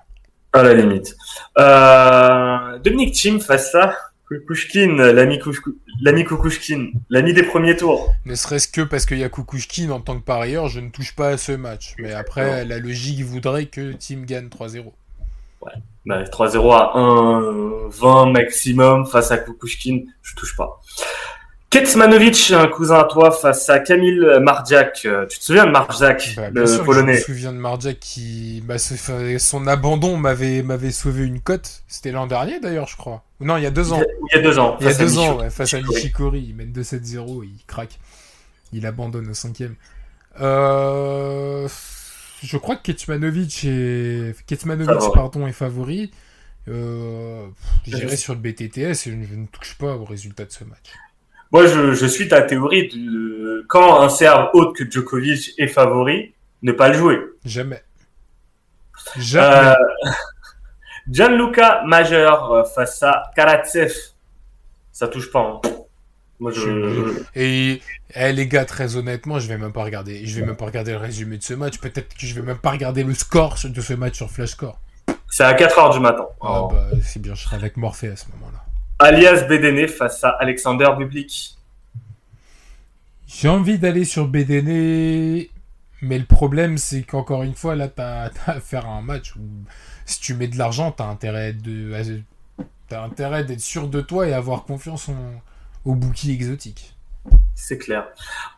[0.54, 1.16] À la limite.
[1.58, 3.96] Euh, Dominique Thiem face à
[4.28, 8.14] Kukushkin, l'ami Kukushkin, l'ami des premiers tours.
[8.26, 11.16] Ne serait-ce que parce qu'il y a Kukushkin en tant que parieur, je ne touche
[11.16, 11.96] pas à ce match.
[12.00, 14.92] Mais après, la logique voudrait que Team gagne 3-0.
[15.62, 15.72] Ouais.
[16.08, 17.00] 3-0 bah, à
[17.90, 20.80] 1-20 maximum face à Kukushkin, je touche pas.
[21.70, 25.04] Ketsmanovic, un cousin à toi, face à Kamil Mardiak.
[25.06, 28.64] Euh, tu te souviens de Mardiak, bah, le polonais Je me souviens de Mardiak qui,
[28.66, 31.84] bah, son abandon m'avait m'avait sauvé une cote.
[31.88, 33.24] C'était l'an dernier d'ailleurs, je crois.
[33.40, 34.02] Non, il y a deux ans.
[34.32, 34.78] Il y a deux ans.
[34.80, 36.44] Il y a deux ans, face à Nishikori.
[36.50, 38.00] Il mène 2-7-0, il craque.
[38.74, 39.76] Il abandonne au cinquième.
[40.42, 41.68] Euh,
[42.42, 46.10] je crois que Ketsmanovic est, Ketsmanovic, pardon, est favori.
[46.68, 47.48] Euh...
[47.86, 50.92] J'irai sur le BTTS et je ne touche pas au résultat de ce match.
[51.52, 56.34] Moi, je, je, suis ta théorie de quand un Serbe autre que Djokovic est favori,
[56.62, 57.20] ne pas le jouer.
[57.46, 57.82] Jamais.
[59.18, 59.68] Jamais.
[59.70, 59.74] Euh,
[61.10, 63.94] Gianluca Majeur euh, face à Karatsev.
[64.92, 65.62] Ça touche pas.
[65.64, 65.70] Hein.
[66.40, 67.22] Moi, je...
[67.36, 67.82] Et
[68.16, 70.26] eh, les gars, très honnêtement, je vais même pas regarder.
[70.26, 71.80] Je vais même pas regarder le résumé de ce match.
[71.80, 74.80] Peut-être que je vais même pas regarder le score de ce match sur Flash Score.
[75.30, 76.26] C'est à 4 heures du matin.
[76.42, 78.69] Ah bah, c'est bien, je serai avec Morphe à ce moment-là
[79.00, 81.56] alias BDN face à Alexander Bublik.
[83.28, 85.48] J'ai envie d'aller sur BDN,
[86.02, 89.42] mais le problème c'est qu'encore une fois, là, tu as, à faire un match où
[90.06, 91.94] si tu mets de l'argent, tu as intérêt de.
[92.92, 95.10] intérêt d'être sûr de toi et avoir confiance
[95.86, 96.96] au bouquet exotique.
[97.56, 98.08] C'est clair.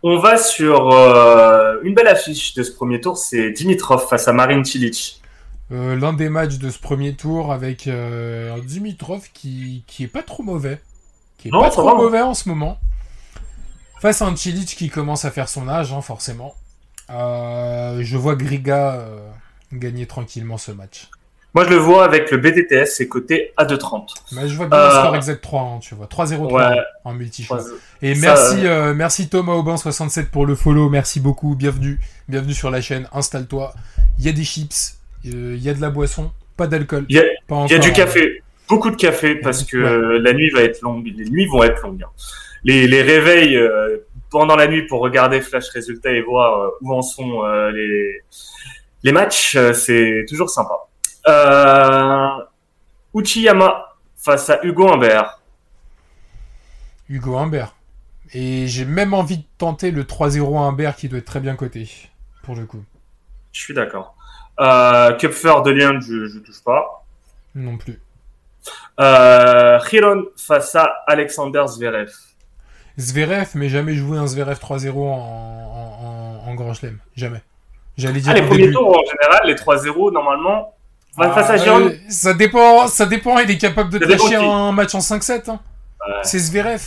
[0.04, 4.34] On va sur euh, une belle affiche de ce premier tour, c'est Dimitrov face à
[4.34, 5.21] Marin Cilic.
[5.72, 10.08] Euh, l'un des matchs de ce premier tour avec euh, un Dimitrov qui, qui est
[10.08, 10.82] pas trop mauvais.
[11.38, 12.78] Qui est pas trop mauvais en ce moment.
[14.02, 16.56] Face à un Cilic qui commence à faire son âge, hein, forcément.
[17.10, 19.06] Euh, je vois Griga
[19.72, 21.10] gagner tranquillement ce match.
[21.54, 24.08] Moi, je le vois avec le BDTS, c'est côté à 2,30.
[24.32, 26.08] Mais je vois bien le score exact 3, hein, tu vois.
[26.08, 27.48] 3-0-3 en multi
[28.02, 28.64] Et merci,
[28.96, 30.90] merci Thomas Aubin 67 pour le follow.
[30.90, 31.56] Merci beaucoup.
[31.56, 32.00] Bienvenue.
[32.28, 33.08] Bienvenue sur la chaîne.
[33.14, 33.74] Installe-toi.
[34.20, 35.01] Il y a des chips.
[35.24, 37.06] Il y a de la boisson, pas d'alcool.
[37.10, 37.20] Il y
[37.74, 41.06] a, du café, beaucoup de café parce que la nuit va être longue.
[41.06, 42.04] Les nuits vont être longues.
[42.04, 42.12] Hein.
[42.64, 43.98] Les, les, réveils euh,
[44.30, 48.22] pendant la nuit pour regarder Flash Résultats et voir euh, où en sont euh, les,
[49.04, 50.76] les matchs, c'est toujours sympa.
[53.14, 55.40] Uchiyama face à Hugo Humbert.
[57.10, 57.76] Hugo Humbert.
[58.34, 61.90] Et j'ai même envie de tenter le 3-0 Humbert qui doit être très bien coté,
[62.44, 62.84] pour le coup.
[63.52, 64.16] Je suis d'accord.
[64.60, 67.04] Euh, Kupfer de Lien, je, je touche pas.
[67.56, 68.00] Non plus.
[69.00, 72.12] Euh, Chiron face à Alexander Zverev.
[73.00, 77.00] Zverev, mais jamais joué un Zverev 3-0 en, en, en, Grand Chelem.
[77.16, 77.42] Jamais.
[77.98, 78.32] J'allais dire.
[78.32, 80.76] Ah, les premiers tours, en général, les 3-0, normalement,
[81.18, 81.88] face à Giron.
[81.88, 85.50] Euh, ça dépend, ça dépend, il est capable de lâcher un match en 5-7.
[85.50, 85.60] Hein.
[86.24, 86.82] C'est Zverev.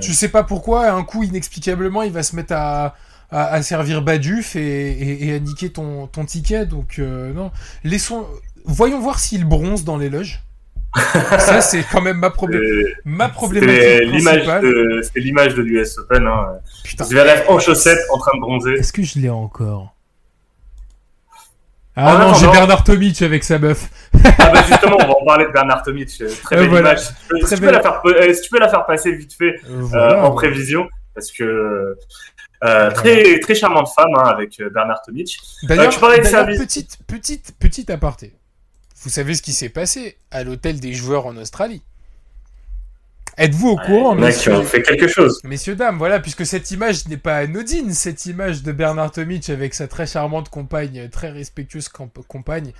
[0.00, 2.94] Tu sais pas pourquoi, un coup, inexplicablement, il va se mettre à,
[3.30, 6.66] à, servir Baduf et, et, à niquer ton, ton ticket.
[6.66, 7.50] Donc, euh, non.
[7.84, 8.26] Laissons,
[8.64, 10.42] voyons voir s'il bronze dans les loges.
[11.38, 12.62] ça, c'est quand même ma, problème
[13.04, 13.80] ma problématique.
[13.80, 16.26] C'était l'image de l'US Open.
[16.26, 16.58] Hein.
[16.82, 17.04] Putain.
[17.04, 18.74] Zverev en chaussettes, en train de bronzer.
[18.74, 19.94] Est-ce que je l'ai encore?
[21.94, 23.88] Ah non, j'ai Bernard Tomic avec sa meuf.
[24.14, 26.08] ah bah justement, on va en parler de Bernard Tomic.
[26.42, 27.00] Très belle image.
[27.00, 30.20] Si, tu peux la faire, euh, si tu peux la faire passer vite fait euh,
[30.20, 31.96] en prévision, parce que
[32.64, 35.38] euh, très très charmante femme hein, avec Bernard Tomic.
[35.62, 36.58] D'ailleurs, tu parlais de service.
[36.58, 38.34] Petite petite petite aparté.
[39.02, 41.82] Vous savez ce qui s'est passé à l'hôtel des joueurs en Australie
[43.40, 45.40] Êtes-vous au courant, messieurs ont fait quelque chose.
[45.44, 49.72] Messieurs, dames, voilà, puisque cette image n'est pas anodine, cette image de Bernard Tomic avec
[49.72, 52.72] sa très charmante compagne, très respectueuse compagne,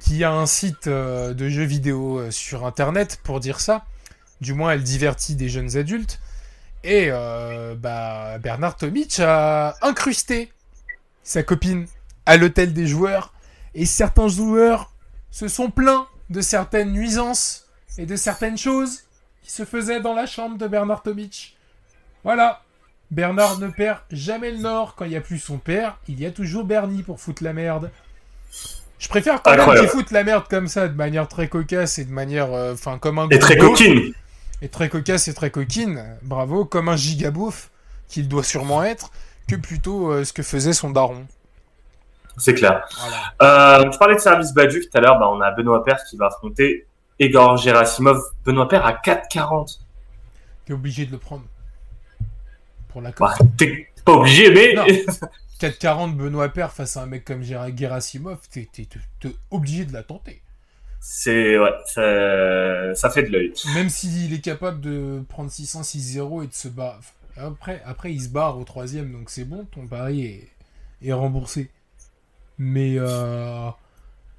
[0.00, 3.86] qui a un site euh, de jeux vidéo euh, sur Internet, pour dire ça.
[4.40, 6.20] Du moins, elle divertit des jeunes adultes.
[6.84, 10.52] Et euh, bah, Bernard Tomic a incrusté
[11.22, 11.86] sa copine
[12.26, 13.32] à l'hôtel des joueurs.
[13.74, 14.92] Et certains joueurs
[15.30, 17.66] se sont plaints de certaines nuisances
[17.96, 19.04] et de certaines choses
[19.42, 21.56] qui se faisait dans la chambre de Bernard Tomic.
[22.22, 22.62] Voilà.
[23.10, 24.94] Bernard ne perd jamais le nord.
[24.94, 27.54] Quand il n'y a plus son père, il y a toujours Bernie pour foutre la
[27.54, 27.90] merde.
[28.98, 32.04] Je préfère quand même qu'il foute la merde comme ça, de manière très cocasse et
[32.04, 32.52] de manière.
[32.52, 33.28] Euh, enfin, comme un.
[33.30, 34.12] Et très coquine.
[34.64, 36.16] Et très cocasse et très coquine.
[36.22, 36.64] Bravo.
[36.64, 37.70] Comme un gigabouf
[38.08, 39.10] qu'il doit sûrement être,
[39.46, 41.26] que plutôt euh, ce que faisait son daron.
[42.38, 42.82] C'est clair.
[42.98, 43.82] Voilà.
[43.82, 45.18] Euh, je parlais de service Badju tout à l'heure.
[45.18, 46.86] Bah, on a Benoît Père qui va affronter
[47.20, 49.80] Igor Gerasimov, Benoît Père à 4,40.
[50.64, 51.44] T'es obligé de le prendre.
[52.88, 54.74] Pour la bah, T'es pas obligé, mais.
[55.60, 58.66] 4,40 Benoît Père face à un mec comme Gerasimov, t'es
[59.50, 60.40] obligé de la tenter.
[61.06, 61.58] C'est.
[61.58, 63.52] Ouais, ça, ça fait de l'œil.
[63.74, 66.96] Même s'il est capable de prendre 600, 6-0 et de se barrer.
[67.36, 70.48] Après, après, il se barre au troisième, donc c'est bon, ton pari est,
[71.02, 71.70] est remboursé.
[72.56, 73.68] Mais euh,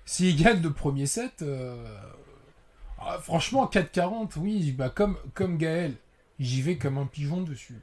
[0.06, 1.86] s'il gagne le premier set, euh,
[3.00, 5.94] ah, franchement, 4,40, oui, bah comme, comme Gaël,
[6.40, 7.80] j'y vais comme un pigeon dessus.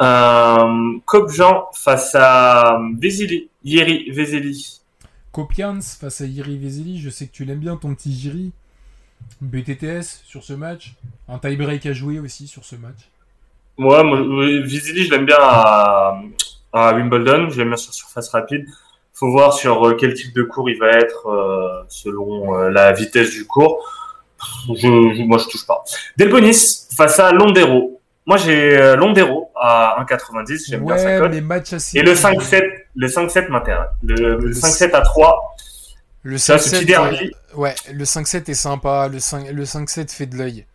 [0.00, 0.98] Euh,
[1.28, 4.79] Jean face à Vesili, Yeri Veseli.
[5.32, 8.52] Kopians face à Yeri Veseli, je sais que tu l'aimes bien ton petit Jiri.
[9.40, 10.94] BTTS sur ce match.
[11.28, 13.08] Un tie-break à jouer aussi sur ce match.
[13.78, 16.22] Ouais, moi, Veseli, je l'aime bien à,
[16.72, 18.66] Wimbledon, je l'aime bien sur surface rapide
[19.20, 22.92] faut voir sur euh, quel type de cours il va être euh, selon euh, la
[22.92, 23.86] vitesse du cours.
[24.74, 25.84] Je, moi, je touche pas.
[26.16, 27.99] Delbonis face à Londero.
[28.26, 30.64] Moi, j'ai Londero à 1,90.
[30.68, 31.32] J'aime bien sa cote.
[31.34, 32.62] Et le 5-7,
[32.94, 33.88] le 5-7 m'intéresse.
[34.02, 35.56] Le, 5-7 à 3.
[36.22, 39.08] Le 5-7, ouais, le 5-7 est sympa.
[39.08, 40.66] Le 5, le 5-7 fait de l'œil.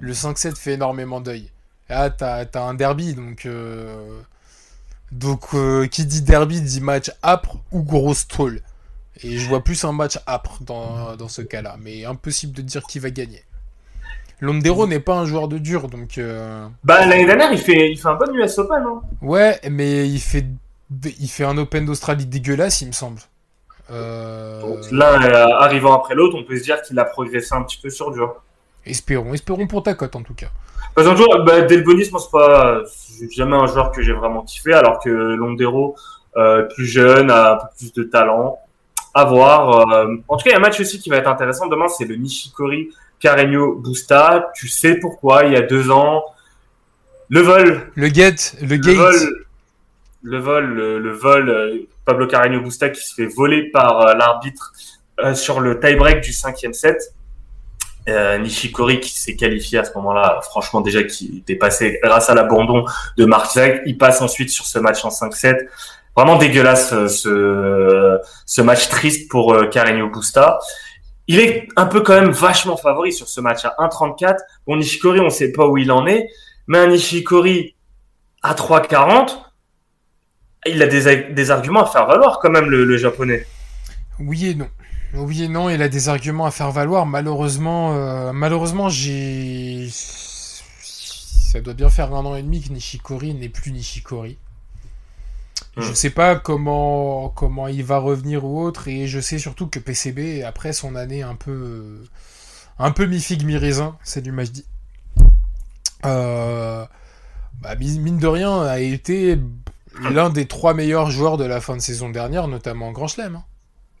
[0.00, 1.50] Le 5-7 fait énormément d'œil.
[1.88, 3.46] Là, t'as as un derby, donc
[5.12, 8.60] donc, euh, qui dit derby dit match âpre ou grosse troll.
[9.22, 11.76] Et je vois plus un match âpre dans, dans ce cas-là.
[11.80, 13.44] Mais impossible de dire qui va gagner.
[14.40, 16.18] Londero n'est pas un joueur de dur, donc.
[16.18, 19.02] Euh, bah, l'année dernière, il fait, il fait un bon US Open, non hein.
[19.22, 20.46] Ouais, mais il fait,
[21.18, 23.20] il fait un Open d'Australie dégueulasse, il me semble.
[23.90, 24.76] Euh...
[24.90, 25.22] L'un
[25.58, 28.42] arrivant après l'autre, on peut se dire qu'il a progressé un petit peu sur dur.
[28.84, 30.48] Espérons, espérons pour ta cote en tout cas.
[30.94, 32.82] Parce un joueur, bah, Delbonis, moi, c'est pas
[33.34, 35.96] jamais un joueur que j'ai vraiment kiffé, alors que Londero,
[36.36, 38.58] euh, plus jeune, a un peu plus de talent.
[39.14, 39.90] À voir.
[39.90, 41.88] Euh, en tout cas, il y a un match aussi qui va être intéressant demain,
[41.88, 42.90] c'est le Nishikori
[43.20, 44.50] Carreño Busta.
[44.54, 46.24] Tu sais pourquoi, il y a deux ans,
[47.28, 47.90] le vol.
[47.94, 48.96] Le get, le, gate.
[48.96, 49.46] Vol,
[50.22, 54.72] le vol, le, vol, euh, Pablo Carreño Busta qui se fait voler par l'arbitre
[55.34, 57.14] sur le tie-break du cinquième set.
[58.08, 62.34] Euh, Nishikori qui s'est qualifié à ce moment-là, franchement déjà qui était passé grâce à
[62.34, 62.84] l'abandon
[63.16, 65.66] de Mark Zag, il passe ensuite sur ce match en 5-7.
[66.14, 70.60] Vraiment dégueulasse euh, ce, ce match triste pour euh, Carreño Busta.
[71.28, 74.36] Il est un peu quand même vachement favori sur ce match à 1,34.
[74.66, 76.28] Bon, Nishikori, on sait pas où il en est,
[76.68, 77.74] mais un Nishikori
[78.42, 79.36] à 3,40,
[80.66, 83.46] il a des, arguments à faire valoir quand même le, le japonais.
[84.20, 84.68] Oui et non.
[85.14, 87.06] Oui et non, il a des arguments à faire valoir.
[87.06, 89.88] Malheureusement, euh, malheureusement, j'ai.
[89.90, 94.38] Ça doit bien faire un an et demi que Nishikori n'est plus Nishikori.
[95.76, 95.94] Je Je hmm.
[95.94, 100.42] sais pas comment, comment il va revenir ou autre, et je sais surtout que PCB,
[100.42, 102.00] après son année un peu,
[102.78, 104.64] un peu mi-figue, mi-raisin, c'est du match dit.
[106.04, 106.84] Euh,
[107.62, 109.38] bah, mine de rien, a été
[110.10, 113.36] l'un des trois meilleurs joueurs de la fin de saison dernière, notamment en Grand Chelem.
[113.36, 113.44] Hein.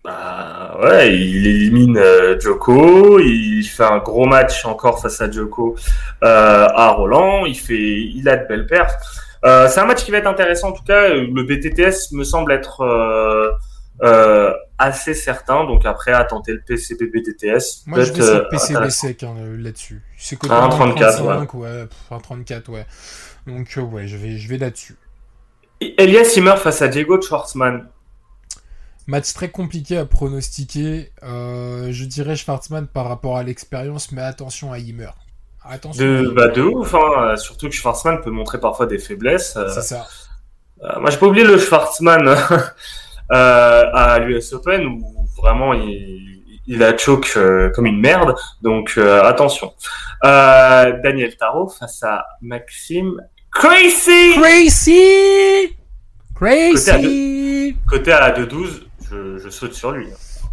[0.04, 5.74] Bah ouais, il élimine euh, Joko, il fait un gros match encore face à Joko
[6.22, 9.02] euh, à Roland, il fait, il a de belles pertes.
[9.46, 11.08] Euh, c'est un match qui va être intéressant en tout cas.
[11.08, 12.82] Le BTTS me semble être
[14.02, 15.64] euh, assez certain.
[15.64, 17.86] Donc après, à tenter le PCB BTTS.
[17.86, 20.02] Moi, je vais sur le PCB sec hein, là-dessus.
[20.18, 21.60] C'est côté 1,34 ouais.
[21.60, 21.86] ouais.
[22.10, 22.86] 1,34 ouais.
[23.46, 24.96] Donc ouais, je vais, je vais là-dessus.
[25.80, 27.88] Elias Zimmer face à Diego Schwartzmann.
[29.06, 31.12] Match très compliqué à pronostiquer.
[31.22, 35.10] Euh, je dirais Schwartzmann par rapport à l'expérience, mais attention à Ymer.
[35.68, 36.04] Attention.
[36.04, 37.36] De, bah de ouf, hein.
[37.36, 39.58] surtout que Schwartzmann peut montrer parfois des faiblesses.
[39.74, 40.06] C'est ça.
[40.82, 42.28] Euh, moi, j'ai pas oublié le Schwartzmann
[43.32, 47.38] euh, à l'US Open où vraiment il, il a choke
[47.74, 48.34] comme une merde.
[48.62, 49.72] Donc attention.
[50.22, 55.76] Daniel Tarot face à Maxime Crazy Crazy
[56.34, 60.08] Crazy Côté à 2-12, je, saute sur lui.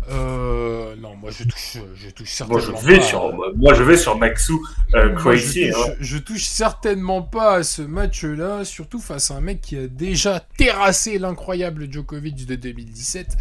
[0.10, 3.04] Euh, non, moi je touche, je touche certainement moi, je vais pas.
[3.04, 5.70] Sur, moi je vais sur Maxou euh, Crazy.
[5.70, 5.94] Hein.
[6.00, 10.40] Je, touche, certainement pas à ce match-là, surtout face à un mec qui a déjà
[10.58, 13.38] terrassé l'incroyable Djokovic de 2017.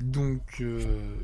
[0.00, 0.80] Donc euh,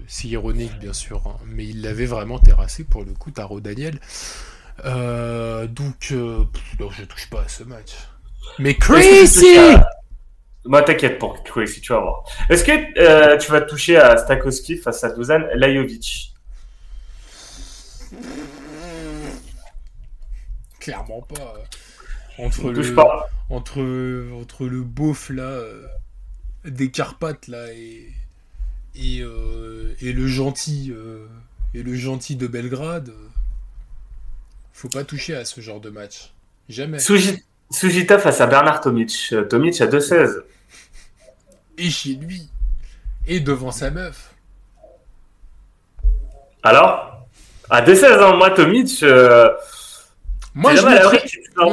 [0.07, 3.99] c'est ironique bien sûr, hein, mais il l'avait vraiment terrassé pour le coup, Taro Daniel.
[4.85, 7.95] Euh, donc non, je touche pas à ce match.
[8.59, 9.57] Mais Crazy
[10.64, 12.24] moi, t'inquiète pour si tu vas voir.
[12.48, 16.34] Est-ce que euh, tu vas toucher à Stakowski face à Dozan Lajovic?
[20.80, 21.54] Clairement pas.
[22.38, 22.96] Entre le,
[23.50, 23.80] Entre,
[24.40, 25.86] entre le beauf là, euh,
[26.64, 28.12] des Carpates là, et,
[28.94, 30.92] et, euh, et le gentil
[31.74, 33.12] et le gentil de Belgrade,
[34.72, 36.32] faut pas toucher à ce genre de match.
[36.68, 36.98] Jamais.
[37.71, 39.35] Sujita face à Bernard Tomic.
[39.49, 40.43] Tomic à 2-16
[41.79, 42.49] et chez lui,
[43.27, 44.35] et devant sa meuf.
[46.62, 47.27] Alors?
[47.71, 49.03] À 2-16 ans, moi, Tomic.
[49.03, 49.51] Euh,
[50.55, 51.23] moi, je mettrais,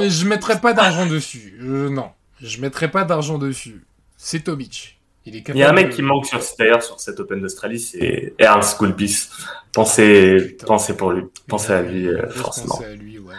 [0.09, 1.55] je mettrais pas d'argent dessus.
[1.59, 3.85] non, je mettrais pas d'argent dessus.
[4.17, 4.99] C'est Tomic.
[5.27, 7.79] Il, est Il y a un mec qui manque sur, d'ailleurs sur cette Open d'Australie,
[7.79, 9.29] c'est Ernst Gulbis.
[9.73, 11.23] Pensez, pensez pour lui.
[11.47, 12.75] Pensez à lui, euh, forcément.
[12.75, 13.33] Pensez à lui, ouais.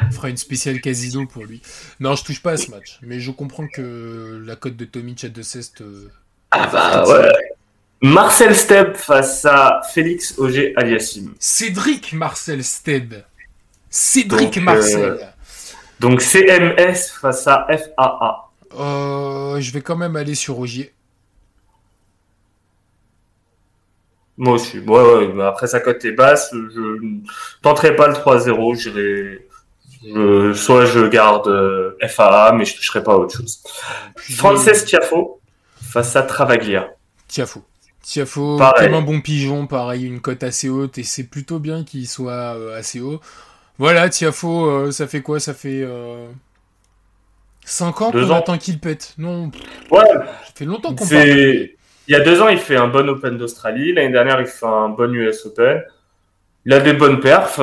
[0.00, 1.62] On fera une spéciale casino pour lui.
[2.00, 2.98] Non, je touche pas à ce match.
[3.02, 5.82] Mais je comprends que la cote de Tomic à 2-16.
[6.50, 7.32] Ah bah ouais.
[8.02, 11.34] Marcel Steb face à Félix Auger Aliassim.
[11.38, 13.14] Cédric Marcel Steb.
[13.88, 15.32] Cédric euh, Marcel.
[16.00, 18.50] donc CMS face à FAA.
[18.74, 20.92] Euh, je vais quand même aller sur Augier.
[24.36, 24.80] Moi aussi.
[24.80, 27.20] Ouais, ouais, après sa cote est basse, je ne
[27.62, 28.80] tenterai pas le 3-0.
[28.80, 29.46] J'irai
[30.54, 33.62] soit je garde euh, FAA, mais je toucherai pas à autre chose.
[34.16, 35.40] Frances Tiafo
[35.80, 36.90] face à Travaglia.
[37.28, 37.62] Tiafo.
[38.02, 42.08] Tiafo, comme un bon pigeon, pareil, une cote assez haute, et c'est plutôt bien qu'il
[42.08, 43.20] soit euh, assez haut.
[43.78, 45.38] Voilà, Tiafo, euh, ça fait quoi?
[45.38, 45.86] Ça fait
[47.64, 49.14] 5 ans qu'on attend qu'il pète.
[49.18, 49.50] Non,
[49.90, 50.00] ouais.
[50.00, 51.28] ça fait longtemps qu'on parle.
[52.08, 53.92] Il y a deux ans, il fait un bon Open d'Australie.
[53.92, 55.82] L'année dernière, il fait un bon US Open.
[56.64, 57.60] Il a des bonnes perfs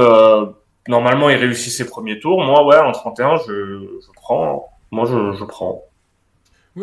[0.88, 2.44] normalement, il réussit ses premiers tours.
[2.44, 4.70] Moi, ouais, en 31, je, prends.
[4.92, 5.84] Moi, je, prends.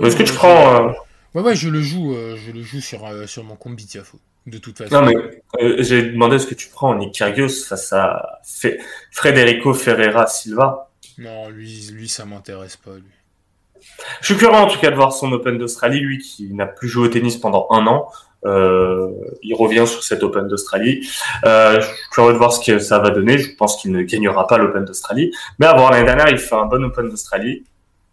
[0.02, 0.88] Est-ce que tu prends.
[0.88, 0.92] Euh,
[1.34, 4.18] ouais, ouais, je le joue, euh, je le joue sur, euh, sur mon combi Tiafo.
[4.46, 4.94] De toute façon.
[4.94, 8.40] Non, mais j'ai demandé ce que tu prends Nick Kyrgios face à
[9.10, 10.90] Federico Ferreira Silva.
[11.18, 12.94] Non, lui, lui ça m'intéresse pas.
[12.94, 13.10] Lui.
[14.20, 16.88] Je suis curieux en tout cas de voir son Open d'Australie, lui qui n'a plus
[16.88, 18.08] joué au tennis pendant un an.
[18.46, 19.10] Euh,
[19.42, 21.06] il revient sur cet Open d'Australie.
[21.44, 23.38] Euh, je suis curieux de voir ce que ça va donner.
[23.38, 25.32] Je pense qu'il ne gagnera pas l'Open d'Australie.
[25.58, 27.64] Mais à voir, l'année dernière, il fait un bon Open d'Australie.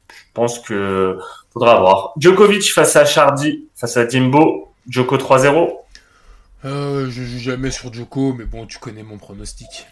[0.10, 1.18] Je pense que
[1.52, 2.14] faudra voir.
[2.18, 4.74] Djokovic face à Chardy, face à Timbo.
[4.88, 5.78] Djoko 3-0.
[6.66, 9.88] Euh, je joue jamais sur Djoko, mais bon, tu connais mon pronostic.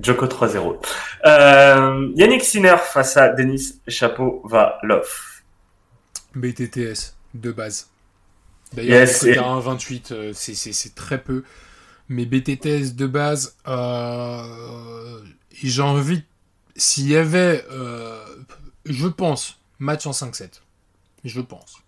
[0.00, 0.76] Djoko 3-0.
[1.26, 5.08] Euh, Yannick Sinner face à Denis Chapeau-Valov.
[6.34, 7.88] BTTS, de base.
[8.72, 11.44] D'ailleurs, yes, 28, euh, c'est très peu.
[12.08, 15.20] Mais BTTS de base, euh,
[15.52, 16.22] j'ai envie.
[16.76, 18.24] S'il y avait, euh,
[18.84, 20.62] je pense, match en 5-7.
[21.24, 21.82] Je pense.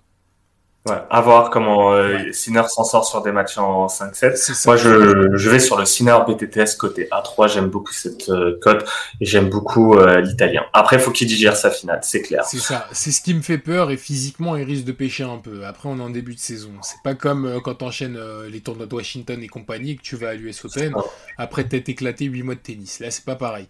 [0.87, 4.65] Ouais, à voir comment euh, Sinner s'en sort sur des matchs en 5-7.
[4.65, 7.53] Moi, je, je, vais sur le Sinner BTTS côté A3.
[7.53, 8.89] J'aime beaucoup cette euh, cote
[9.21, 10.65] et j'aime beaucoup euh, l'italien.
[10.73, 12.47] Après, faut qu'il digère sa finale, c'est clair.
[12.47, 12.89] C'est ça.
[12.93, 15.67] C'est ce qui me fait peur et physiquement, il risque de pêcher un peu.
[15.67, 16.71] Après, on est en début de saison.
[16.81, 18.19] C'est pas comme euh, quand t'enchaînes
[18.51, 20.95] les tournois de Washington et compagnie que tu vas à l'US Open.
[21.37, 23.01] Après, t'être éclaté 8 mois de tennis.
[23.01, 23.67] Là, c'est pas pareil.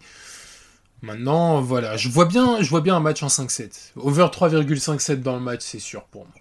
[1.01, 1.97] Maintenant, voilà.
[1.97, 3.91] Je vois bien, je vois bien un match en 5-7.
[3.97, 6.40] Over 3,57 dans le match, c'est sûr pour moi.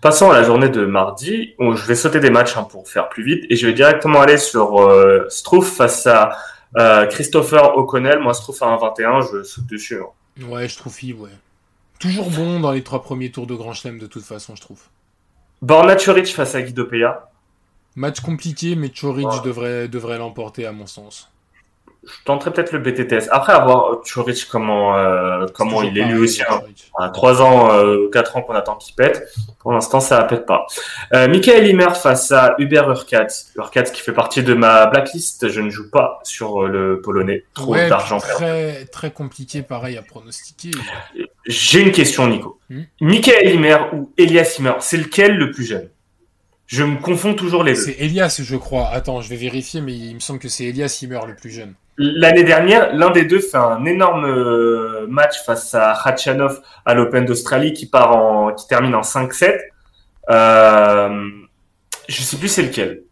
[0.00, 3.08] Passons à la journée de mardi, où je vais sauter des matchs hein, pour faire
[3.08, 5.28] plus vite, et je vais directement aller sur euh,
[5.62, 6.36] face à
[6.76, 8.18] euh, Christopher O'Connell.
[8.18, 10.00] Moi, Struff à 1,21, je saute dessus.
[10.00, 10.44] Hein.
[10.48, 11.30] Ouais, je trouve, ouais.
[11.98, 14.80] Toujours bon dans les trois premiers tours de Grand Chelem, de toute façon, je trouve.
[15.62, 17.30] Borna Choric face à Guido Peya.
[17.96, 21.30] Match compliqué, mais Choric devrait, devrait l'emporter, à mon sens
[22.06, 23.28] je tenterai peut-être le BTTS.
[23.30, 26.42] Après avoir Chorich comment euh, comment il est lui aussi.
[26.48, 26.60] Hein.
[27.12, 29.28] 3 ans, euh, 4 ans qu'on attend qu'il pète.
[29.58, 30.66] Pour l'instant, ça ne pète pas.
[31.14, 33.52] Euh, Michael Imer face à Hubert Urkatz.
[33.56, 35.48] Urkatz qui fait partie de ma blacklist.
[35.48, 37.44] Je ne joue pas sur euh, le polonais.
[37.54, 38.18] Trop d'argent.
[38.18, 40.70] Très, très compliqué, pareil, à pronostiquer.
[41.46, 42.58] J'ai une question, Nico.
[42.70, 45.88] Hmm Michael Imer ou Elias Imer, c'est lequel le plus jeune?
[46.66, 47.80] Je me confonds toujours les deux.
[47.80, 48.88] C'est Elias, je crois.
[48.88, 51.74] Attends, je vais vérifier, mais il me semble que c'est Elias Imer le plus jeune.
[51.96, 57.24] L'année dernière, l'un des deux fait un énorme euh, match face à Khachanov à l'Open
[57.24, 59.58] d'Australie qui part en, qui termine en 5-7.
[60.30, 61.28] Euh,
[62.08, 63.02] je sais plus c'est lequel.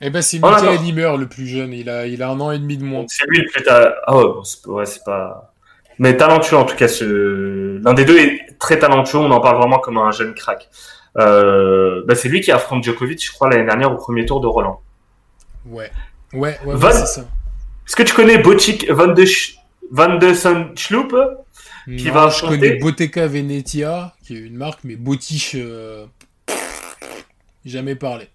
[0.00, 1.74] Eh ben c'est Michael Himmer le plus jeune.
[1.74, 3.04] Il a, il a un an et demi de moins.
[3.08, 3.62] C'est lui le plus.
[3.68, 5.52] Ah ouais, c'est pas.
[5.98, 6.88] Mais talentueux en tout cas.
[6.88, 7.78] Ce...
[7.82, 9.18] L'un des deux est très talentueux.
[9.18, 10.70] On en parle vraiment comme un jeune crack.
[11.18, 14.46] Euh, bah, c'est lui qui affronte Djokovic, je crois, l'année dernière au premier tour de
[14.46, 14.80] Roland.
[15.66, 15.90] Ouais.
[16.32, 17.20] Ouais, ouais, c'est ça.
[17.86, 19.56] Est-ce que tu connais Bocic Van de, Sch...
[19.90, 20.32] Van de
[20.76, 21.14] Schloop
[21.86, 26.06] qui va Je connais Boteca Venetia, qui est une marque, mais Botich, euh...
[27.64, 28.28] jamais parlé.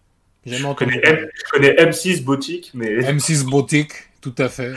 [0.46, 0.94] Jamais entendu.
[0.94, 1.30] Je connais, M...
[1.34, 2.98] je connais M6 Botic, mais.
[3.00, 3.92] M6 Botic,
[4.22, 4.74] tout à fait.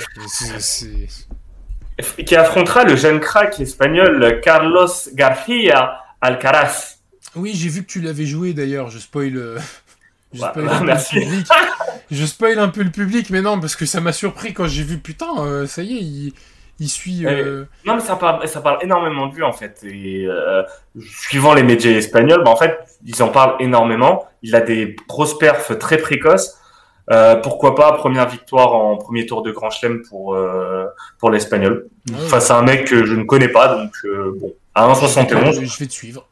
[2.24, 6.98] Qui affrontera le jeune crack espagnol Carlos García Alcaraz.
[7.34, 9.60] Oui, j'ai vu que tu l'avais joué d'ailleurs, je spoil.
[10.32, 11.20] Je spoil, un Merci.
[11.20, 11.54] Peu
[12.10, 14.82] je spoil un peu le public, mais non, parce que ça m'a surpris quand j'ai
[14.82, 16.32] vu, putain, euh, ça y est, il,
[16.80, 17.26] il suit.
[17.26, 17.64] Euh...
[17.84, 19.82] Non, mais ça parle, ça parle énormément de lui, en fait.
[19.84, 20.62] Et, euh,
[21.00, 24.26] suivant les médias espagnols, bah, en fait, ils en parlent énormément.
[24.42, 26.58] Il a des grosses perfs très précoces.
[27.42, 30.36] Pourquoi pas première victoire en premier tour de Grand Chelem pour
[31.16, 33.92] pour l'espagnol ah face à un mec que je ne connais pas donc
[34.38, 36.28] bon à 1,71 je vais te suivre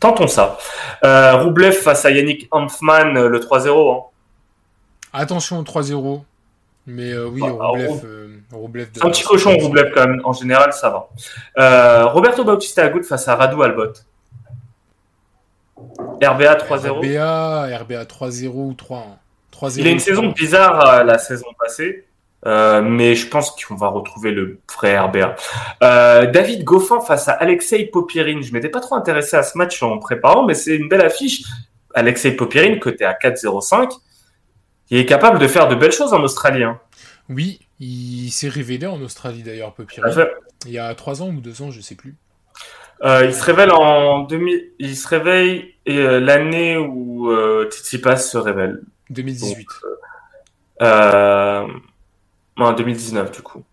[0.00, 0.58] Tentons ça.
[1.04, 3.94] Euh, Roublev face à Yannick Hanfman, euh, le 3-0.
[3.94, 4.02] Hein.
[5.12, 6.24] Attention, 3-0.
[6.86, 7.68] Mais euh, oui, bah,
[8.52, 8.88] Roublev.
[9.02, 10.22] un petit cochon, Roublev, quand même.
[10.24, 10.90] En général, ça
[11.54, 12.06] va.
[12.06, 13.92] Roberto Bautista Agut face à Radu Albot.
[16.22, 16.98] RBA 3-0.
[16.98, 19.02] RBA, RBA 3-0 ou 3-1.
[19.76, 22.06] Il a une saison bizarre la saison passée.
[22.46, 25.36] Euh, mais je pense qu'on va retrouver le vrai RBA.
[25.82, 28.42] Euh, David Goffin face à Alexei Popirine.
[28.42, 31.42] Je m'étais pas trop intéressé à ce match en préparant, mais c'est une belle affiche.
[31.94, 33.90] Alexei Popirine, côté à 4-0-5,
[34.90, 36.62] il est capable de faire de belles choses en Australie.
[36.62, 36.80] Hein.
[37.28, 40.26] Oui, il s'est révélé en Australie d'ailleurs, Popirine.
[40.66, 42.16] Il y a 3 ans ou 2 ans, je sais plus.
[43.02, 47.30] Euh, il se révèle en 2000, il se réveille euh, l'année où
[47.70, 48.82] Tsitsipas se révèle.
[49.08, 49.56] 2018.
[49.56, 49.66] Donc,
[50.82, 51.66] euh,
[52.56, 53.64] en 2019, du coup.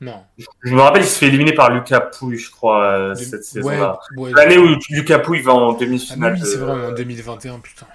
[0.00, 0.22] Non.
[0.62, 3.98] Je, me rappelle, il se fait éliminer par Lucas Pouille, je crois, euh, cette saison-là.
[4.34, 6.36] L'année où Lucas Pouille va en demi-finale.
[6.36, 7.86] Ah oui, c'est vrai, en 2021, putain.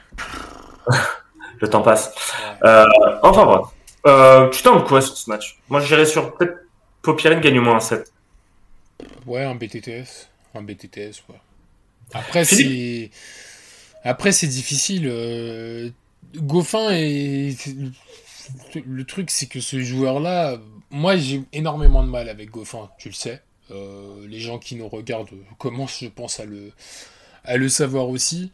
[1.60, 2.12] Le temps passe.
[2.64, 2.86] Euh,
[3.22, 3.66] enfin, bref.
[4.08, 5.60] Euh, tu tentes quoi sur ce match?
[5.70, 6.58] Moi, j'irais sur peut-être
[7.04, 8.12] Popirine gagne au moins un 7.
[9.28, 10.30] Ouais, un BTTS.
[10.56, 11.40] Un BTTS, ouais.
[12.14, 13.12] Après, c'est.
[14.04, 15.08] Après, c'est difficile.
[15.08, 15.90] Euh...
[16.36, 17.56] Goffin est
[18.86, 23.14] le truc, c'est que ce joueur-là, moi, j'ai énormément de mal avec Goffin, tu le
[23.14, 23.42] sais.
[23.72, 26.72] Euh, les gens qui nous regardent commencent, je pense, à le,
[27.46, 28.52] à le savoir aussi.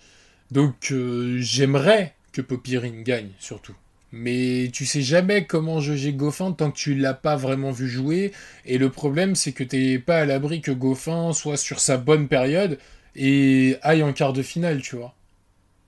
[0.52, 3.76] Donc, euh, j'aimerais que Popirine gagne, surtout.
[4.12, 8.32] Mais tu sais jamais comment juger Goffin tant que tu l'as pas vraiment vu jouer.
[8.66, 12.28] Et le problème, c'est que t'es pas à l'abri que Goffin soit sur sa bonne
[12.28, 12.80] période
[13.16, 15.14] et aille en quart de finale, tu vois.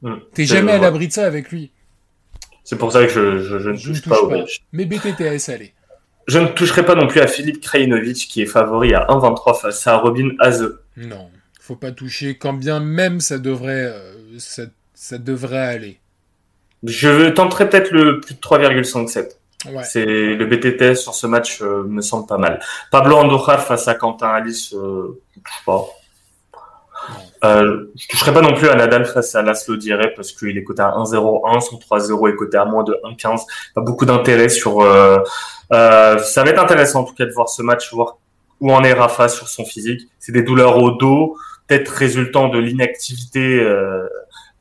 [0.02, 0.16] Mmh.
[0.34, 1.72] T'es jamais à l'abri de ça avec lui.
[2.70, 4.32] C'est pour ça que je, ne touche, pas, au
[4.74, 5.74] Mais BTTS, allez.
[6.28, 9.88] Je ne toucherai pas non plus à Philippe Krajinovic qui est favori à 1,23 face
[9.88, 10.78] à Robin Haze.
[10.96, 16.00] Non, faut pas toucher, quand bien même ça devrait, euh, ça, devrait aller.
[16.84, 19.32] Je tenterai peut-être le plus de 3,57.
[19.84, 22.60] C'est le BTTS sur ce match euh, me semble pas mal.
[22.92, 25.88] Pablo Andujar face à Quentin Alice, euh, je sais pas.
[27.44, 30.64] Euh, je toucherai pas non plus à Nadal face à Laszlo Diré parce qu'il est
[30.64, 33.44] coté à 1-0-1, son 3-0 est coté à moins de 1-15.
[33.74, 34.82] Pas beaucoup d'intérêt sur.
[34.82, 35.20] Euh,
[35.72, 38.18] euh, ça va être intéressant en tout cas de voir ce match, voir
[38.60, 40.02] où en est Rafa sur son physique.
[40.20, 41.38] C'est des douleurs au dos,
[41.68, 44.06] peut-être résultant de l'inactivité euh,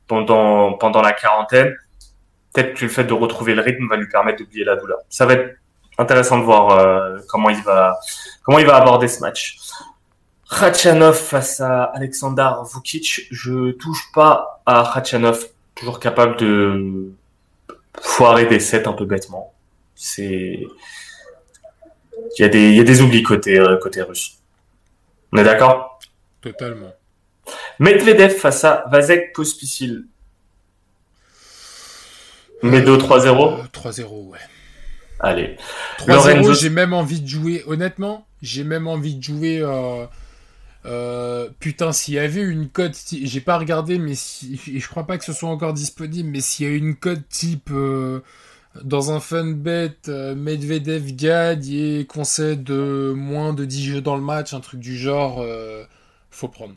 [0.07, 1.75] pendant pendant la quarantaine.
[2.53, 4.99] Peut-être que le fait de retrouver le rythme va lui permettre d'oublier la douleur.
[5.09, 5.55] Ça va être
[5.97, 7.99] intéressant de voir comment il va
[8.43, 9.57] comment il va aborder ce match.
[10.49, 15.45] Khachanov face à Alexander Vukic, je touche pas à Khachanov,
[15.75, 17.11] toujours capable de
[18.01, 19.53] foirer des sets un peu bêtement.
[19.95, 20.59] C'est
[22.37, 24.37] il y a des il y a des oublis côté euh, côté russe.
[25.31, 25.99] On est d'accord?
[26.41, 26.93] Totalement.
[27.79, 30.05] Medvedev face à Vasek Pospisil.
[32.63, 34.37] Medo 3-0 3-0, ouais.
[35.19, 35.57] Allez.
[35.99, 39.59] 3-0, Lorenzo- j'ai même envie de jouer, honnêtement, j'ai même envie de jouer.
[39.61, 40.05] euh,
[40.85, 45.25] euh, putain, s'il y avait une cote, j'ai pas regardé, mais je crois pas que
[45.25, 48.21] ce soit encore disponible, mais s'il y a une cote type euh,
[48.83, 54.21] dans un fun bet, euh, Medvedev gagne et concède moins de 10 jeux dans le
[54.23, 55.83] match, un truc du genre, euh,
[56.31, 56.75] faut prendre.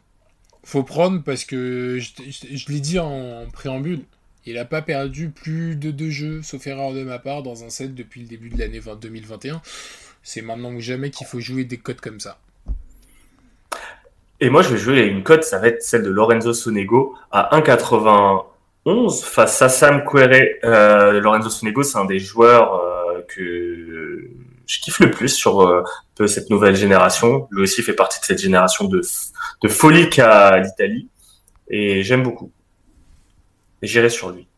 [0.65, 4.05] Faut prendre parce que je, je- l'ai dit en préambule,
[4.47, 7.71] il a pas perdu plus de deux jeux, sauf erreur de ma part, dans un
[7.71, 9.63] set depuis le début de l'année 20 2021.
[10.25, 12.39] C'est maintenant ou jamais qu'il faut jouer des codes comme ça.
[14.43, 17.57] Et moi, je vais jouer une cote, ça va être celle de Lorenzo Sonego à
[17.57, 20.59] 1,91 face à Sam Querrey.
[20.65, 24.29] Euh, Lorenzo Sonego, c'est un des joueurs euh, que
[24.67, 25.85] je kiffe le plus sur euh,
[26.17, 27.47] peu cette nouvelle génération.
[27.53, 29.01] Lui aussi fait partie de cette génération de,
[29.63, 31.09] de folie qu'a l'Italie.
[31.69, 32.51] Et j'aime beaucoup.
[33.81, 34.49] Et j'irai sur lui.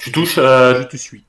[0.00, 1.24] Tu touches Je te suis.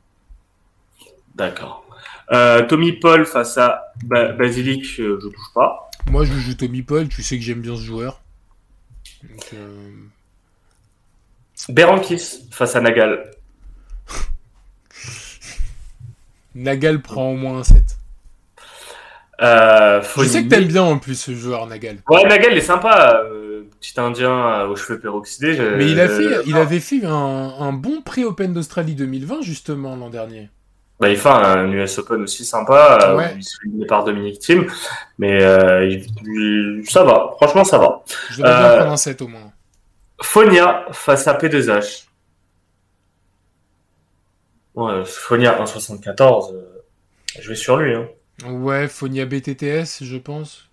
[1.35, 1.86] D'accord.
[2.31, 5.89] Euh, Tommy Paul face à ba Basilic, euh, je touche pas.
[6.09, 8.21] Moi, je joue Tommy Paul, tu sais que j'aime bien ce joueur.
[9.23, 9.91] Donc, euh,
[11.69, 13.31] Berankis face à Nagal.
[16.55, 17.97] Nagal prend au moins un set.
[19.41, 21.97] Euh, Je sais que t'aimes bien en plus ce joueur, Nagal.
[22.09, 25.53] Ouais, Nagal il est sympa, euh, petit indien aux cheveux peroxydés.
[25.53, 27.11] je- Mais il, a je- fait, il avait fait un,
[27.59, 30.49] un bon pré-Open d'Australie 2020, justement, l'an dernier.
[30.99, 33.33] Bah, il fait un US Open aussi sympa, euh, Ouais.
[33.35, 34.65] où il se fait par Dominic Thiem,
[35.19, 38.03] mais euh, il- il- ça va, franchement ça va.
[38.31, 39.51] Je devrais bien Euh, prendre un set au moins.
[40.23, 42.05] Fonia face à P2H.
[44.75, 46.83] Ouais, Fonia 1,74, euh,
[47.39, 47.93] je vais sur lui.
[47.95, 48.07] Hein.
[48.47, 50.69] Ouais, Fonia BTTS, je pense.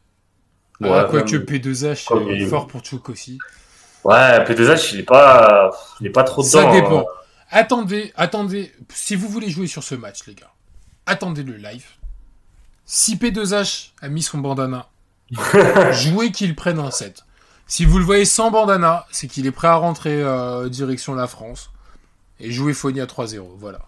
[0.80, 3.38] Ouais, ah, quoique même- P2H Comme est il- fort pour Chouk aussi.
[4.04, 5.70] Ouais, P2H il est pas,
[6.00, 6.50] il est pas trop dedans.
[6.50, 7.04] Ça hein.
[7.56, 8.72] Attendez, attendez.
[8.88, 10.50] Si vous voulez jouer sur ce match, les gars,
[11.06, 11.86] attendez le live.
[12.84, 14.88] Si P2H a mis son bandana,
[15.92, 17.22] jouez qu'il prenne un set.
[17.68, 21.28] Si vous le voyez sans bandana, c'est qu'il est prêt à rentrer euh, direction la
[21.28, 21.70] France.
[22.40, 23.78] Et jouer Fonia 3-0, voilà.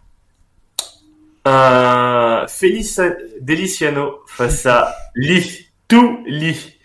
[1.44, 3.00] Un Félix
[3.40, 5.66] Deliciano face à Lee.
[5.88, 6.78] Tout Lee.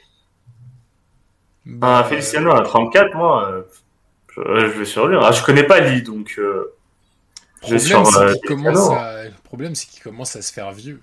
[1.63, 3.65] Bah, Feliciano à 34, moi,
[4.47, 5.17] euh, je, vais sur lui.
[5.21, 6.73] Ah, je connais pas Lee, donc euh,
[7.65, 8.39] je vais sur euh, qu'il Feliciano.
[8.47, 9.23] commence à...
[9.25, 11.01] le problème, c'est qu'il commence à se faire vieux.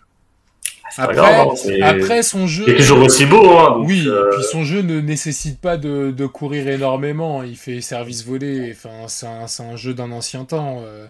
[0.97, 2.65] Pas Après, grave, hein, après son jeu.
[2.67, 3.59] il est toujours aussi beau.
[3.59, 7.43] Hein, donc, Oui, euh, et puis son jeu ne nécessite pas de, de courir énormément.
[7.43, 8.73] Il fait service volé.
[8.75, 10.81] Enfin, c'est un, jeu d'un ancien temps.
[10.85, 11.07] euh,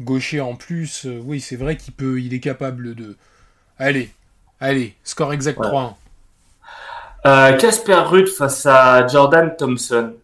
[0.00, 1.04] gaucher en plus.
[1.04, 3.16] euh, oui, c'est vrai qu'il peut, il est capable de.
[3.78, 4.10] Allez,
[4.58, 5.66] allez, score exact Ouais.
[5.68, 5.92] 3-1.
[7.26, 10.14] euh, Casper Ruud face à Jordan Thompson.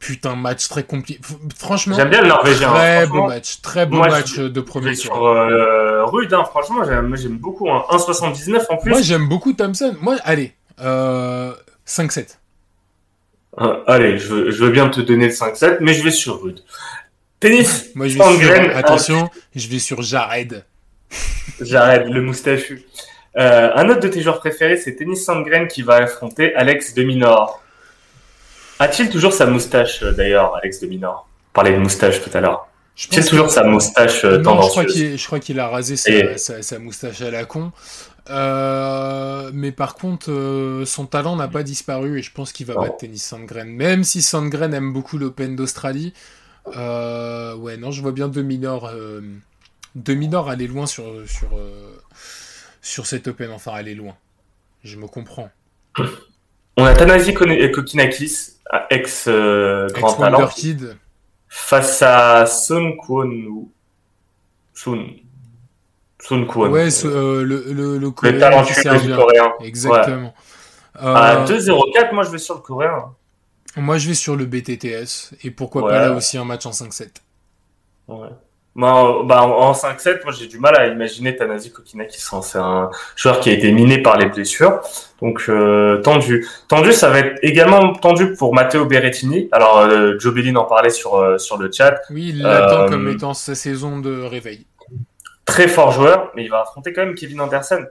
[0.00, 1.20] Putain, match très compliqué.
[1.56, 2.68] Franchement, J'aime bien le Norvégien.
[2.70, 3.28] très hein, beau franchement.
[3.28, 3.60] match.
[3.62, 5.04] Très beau moi, je- match de Je premier vais tour.
[5.04, 7.70] sur euh, Ruud, hein, franchement, j'aime beaucoup.
[7.70, 7.82] Hein.
[7.90, 8.90] 1,79 en plus.
[8.90, 9.96] Moi, j'aime beaucoup Thompson.
[10.00, 11.52] Moi, allez, euh,
[11.86, 12.38] 5-7.
[13.60, 16.42] Euh, allez, je veux, je veux bien te donner le 5-7, mais je vais sur
[16.42, 16.60] Ruud.
[17.40, 18.32] Tennis, Moi, je vais sur.
[18.32, 20.64] Sandgren, Attention, je vais sur Jared.
[21.60, 22.82] J'arrête le moustachu.
[23.38, 27.02] Euh, un autre de tes joueurs préférés, c'est Tennis Sandgren qui va affronter Alex de
[27.02, 27.62] Minor.
[28.78, 31.28] A-t-il toujours sa moustache, euh, d'ailleurs, Alex de Minor?
[31.52, 32.68] On parlait de moustache tout à l'heure.
[33.10, 36.62] Pense toujours que- sa moustache euh, Non, je crois qu'il a rasé sa, Et- sa-
[36.62, 37.72] sa moustache à la con.
[38.30, 42.74] Euh, mais par contre, euh, son talent n'a pas disparu et je pense qu'il va
[42.74, 43.68] battre Tennis Sandgren.
[43.68, 46.12] Même si Sandgren aime beaucoup l'Open d'Australie.
[46.76, 49.20] Euh, ouais, non, je vois bien De Minor, euh,
[49.94, 51.50] De Minor aller loin sur, sur,
[52.82, 53.50] sur cet Open.
[53.52, 54.16] Enfin, aller loin.
[54.84, 55.50] Je me comprends.
[56.76, 58.56] On a Tanasi Kokinakis,
[58.90, 60.96] ex-grand talent, Ex-Wonderkid.
[61.48, 63.68] face à Sun Kwon
[64.74, 65.06] Sun.
[66.20, 66.70] Sun Kwon.
[66.70, 69.16] Ouais, ce- euh, le, le, le le Coréen qui talentueux sert du bien.
[69.16, 69.52] coréen.
[69.60, 70.34] Exactement.
[70.98, 73.14] À Euh, 2-0-4, moi je vais sur le coréen.
[73.78, 75.34] Moi, je vais sur le BTTS.
[75.44, 77.08] Et pourquoi pas là aussi un match en 5-7.
[78.08, 78.28] Ouais.
[78.76, 82.20] Bah, bah, en 5-7, moi j'ai du mal à imaginer Tanasi Kokinaki.
[82.20, 84.80] C'est un joueur qui a été miné par les blessures.
[85.22, 86.46] Donc euh, tendu.
[86.68, 89.48] Tendu, ça va être également tendu pour Matteo Berrettini.
[89.50, 92.02] Alors euh, Joe Bellin en parlait sur, euh, sur le chat.
[92.10, 94.66] Oui, il l'attend comme étant sa saison de réveil.
[95.46, 97.86] Très fort joueur, mais il va affronter quand même Kevin Anderson.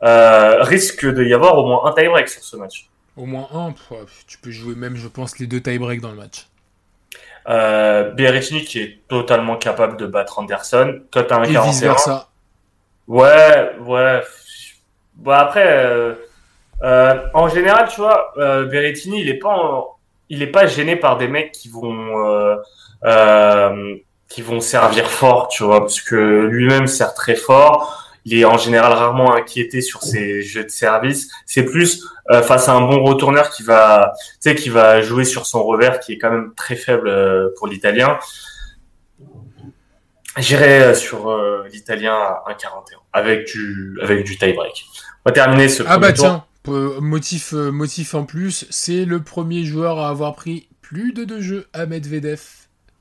[0.00, 2.88] risque de y avoir au moins un tie-break sur ce match.
[3.16, 3.74] Au moins un
[4.28, 6.46] Tu peux jouer même, je pense, les deux tie-break dans le match.
[7.48, 11.00] Euh, qui est totalement capable de battre Anderson.
[11.14, 11.64] À 1,41.
[11.64, 12.28] vice versa.
[13.06, 14.20] Ouais, ouais.
[15.14, 16.14] Bon, après, euh,
[16.82, 19.96] euh, en général, tu vois, euh, Berrettini, il est pas,
[20.28, 22.56] il est pas gêné par des mecs qui vont, euh,
[23.04, 23.96] euh,
[24.28, 26.14] qui vont servir fort, tu vois, parce que
[26.46, 31.30] lui-même sert très fort il est en général rarement inquiété sur ses jeux de service.
[31.46, 35.24] C'est plus euh, face à un bon retourneur qui va, tu sais, qui va jouer
[35.24, 38.18] sur son revers, qui est quand même très faible euh, pour l'Italien.
[40.36, 41.34] J'irai euh, sur
[41.72, 44.84] l'Italien à 1,41 avec du avec du tie break.
[45.24, 45.82] On va terminer ce.
[45.86, 51.12] Ah bah tiens, motif motif en plus, c'est le premier joueur à avoir pris plus
[51.14, 52.42] de deux jeux à Medvedev.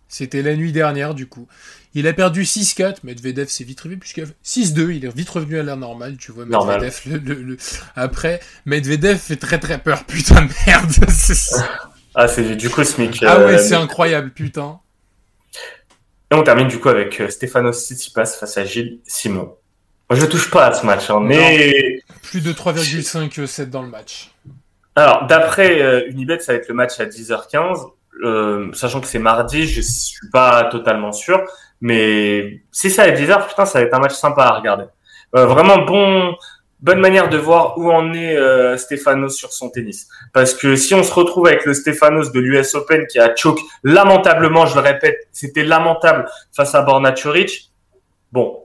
[0.07, 1.47] C'était la nuit dernière du coup.
[1.93, 2.97] Il a perdu 6-4.
[3.03, 4.95] Medvedev s'est vite revu, puisque 6-2.
[4.95, 6.45] Il est vite revenu à l'air normal, tu vois.
[6.45, 7.57] Medvedev, le,
[7.95, 10.91] Après, Medvedev fait très très peur, putain de merde.
[12.15, 13.23] ah, c'est du cosmique.
[13.25, 14.79] Ah ouais, euh, c'est incroyable, putain.
[16.29, 19.55] Et on termine du coup avec euh, Stefanos Tsitsipas face à Gilles Simon.
[20.09, 22.01] Moi, je touche pas à ce match, hein, mais.
[22.23, 24.31] Plus de 3,5-7 dans le match.
[24.95, 28.73] Alors, d'après euh, Unibet, ça va être le match à 10h15.
[28.73, 31.43] sachant que c'est mardi, je suis pas totalement sûr.
[31.81, 34.85] Mais si ça est bizarre, putain, ça va être un match sympa à regarder.
[35.35, 36.35] Euh, vraiment bon,
[36.79, 40.07] bonne manière de voir où en est euh, Stefanos sur son tennis.
[40.33, 43.59] Parce que si on se retrouve avec le Stefanos de l'US Open qui a choke
[43.83, 47.71] lamentablement, je le répète, c'était lamentable face à Borna Choric,
[48.31, 48.63] bon,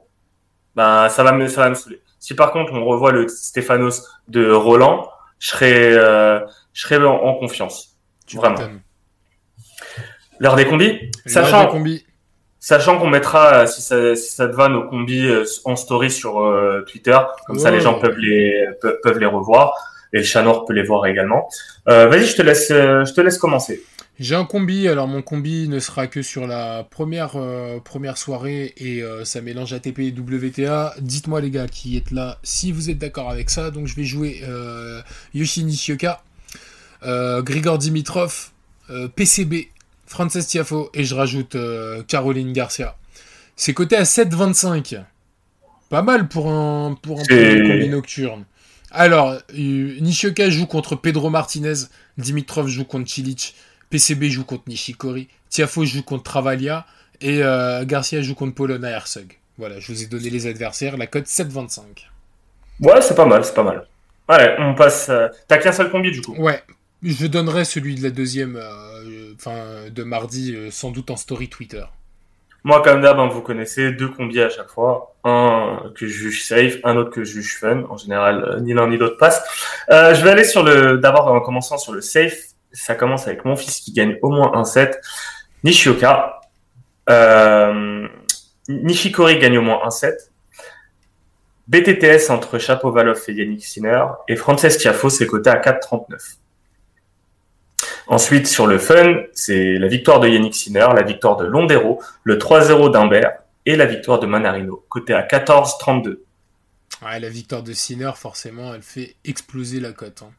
[0.74, 2.00] ben ça va me, ça va me saouler.
[2.18, 6.40] Si par contre on revoit le Stefanos de Roland, je serais, euh,
[6.72, 7.98] je serais en, confiance.
[8.32, 8.60] Vraiment.
[10.38, 11.64] L'heure des combis, sachant.
[11.64, 12.06] Des combis.
[12.64, 16.38] Sachant qu'on mettra, si ça, si ça te va, nos combis euh, en story sur
[16.38, 18.68] euh, Twitter, comme ça les gens peuvent les
[19.02, 19.74] peuvent, les revoir
[20.12, 21.48] et le Chanor peut les voir également.
[21.88, 23.82] Euh, Vas-y, je te laisse, euh, je te laisse commencer.
[24.20, 27.34] J'ai un combi, alors mon combi ne sera que sur la première,
[27.82, 30.94] première soirée et ça mélange ATP et WTA.
[31.00, 33.72] Dites-moi les gars qui êtes là si vous êtes d'accord avec ça.
[33.72, 34.40] Donc je vais jouer
[35.34, 36.22] Yoshi Nishioka,
[37.02, 38.50] Grigor Dimitrov,
[39.16, 39.71] PCB
[40.12, 42.96] Frances Tiafo et je rajoute euh, Caroline Garcia.
[43.56, 45.02] C'est coté à 7,25.
[45.88, 48.44] Pas mal pour un, pour un combi nocturne.
[48.90, 49.40] Alors, euh,
[50.00, 51.86] Nishioka joue contre Pedro Martinez,
[52.18, 53.54] Dimitrov joue contre Chilich,
[53.88, 56.84] PCB joue contre Nishikori, Tiafo joue contre Travalia
[57.22, 59.38] et euh, Garcia joue contre Polona Herzog.
[59.56, 61.80] Voilà, je vous ai donné les adversaires, la cote 7,25.
[62.80, 63.86] Ouais, c'est pas mal, c'est pas mal.
[64.28, 65.10] Allez, on passe.
[65.48, 66.62] T'as qu'un seul combi du coup Ouais,
[67.02, 68.60] je donnerai celui de la deuxième
[69.34, 71.84] enfin de mardi, euh, sans doute en story Twitter.
[72.64, 75.14] Moi, comme d'hab, hein, vous connaissez deux combis à chaque fois.
[75.24, 77.84] Un que je juge safe, un autre que je juge fun.
[77.90, 79.42] En général, euh, ni l'un ni l'autre passe.
[79.90, 82.38] Euh, je vais aller sur le, d'abord en commençant sur le safe.
[82.72, 85.00] Ça commence avec mon fils qui gagne au moins un set.
[85.64, 86.40] Nishioka.
[88.68, 90.32] Nishikori gagne au moins un set.
[91.68, 94.04] BTTS entre Chapovalov et Yannick Sinner.
[94.28, 96.36] Et Frances Tiafo, c'est coté à 4,39.
[98.06, 102.36] Ensuite, sur le fun, c'est la victoire de Yannick Sinner, la victoire de Londero, le
[102.36, 103.32] 3-0 d'Humbert
[103.64, 106.18] et la victoire de Manarino, côté à 14-32.
[107.04, 110.22] Ouais, la victoire de Sinner, forcément, elle fait exploser la cote.
[110.22, 110.30] Hein.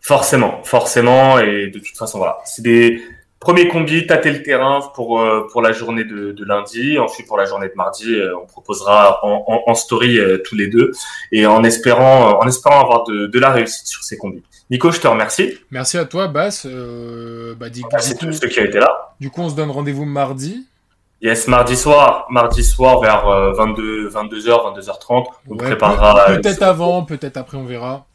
[0.00, 2.38] Forcément, forcément, et de toute façon, voilà.
[2.44, 3.02] C'est des
[3.40, 6.98] premiers combis, tâter le terrain pour, euh, pour la journée de, lundi.
[6.98, 10.92] Ensuite, pour la journée de mardi, euh, on proposera en, story euh, tous les deux
[11.32, 14.42] et en espérant, en espérant avoir de, de la réussite sur ces combis.
[14.70, 15.54] Nico, je te remercie.
[15.70, 16.66] Merci à toi, Bass.
[16.66, 19.14] Euh, bah, Merci à tous ceux qui ont été là.
[19.20, 20.66] Du coup, on se donne rendez-vous mardi.
[21.22, 25.26] Yes, mardi soir, mardi soir vers 22, 22h, 22h30.
[25.48, 26.26] On préparera.
[26.34, 28.06] Peut-être avant, peut-être après, on verra.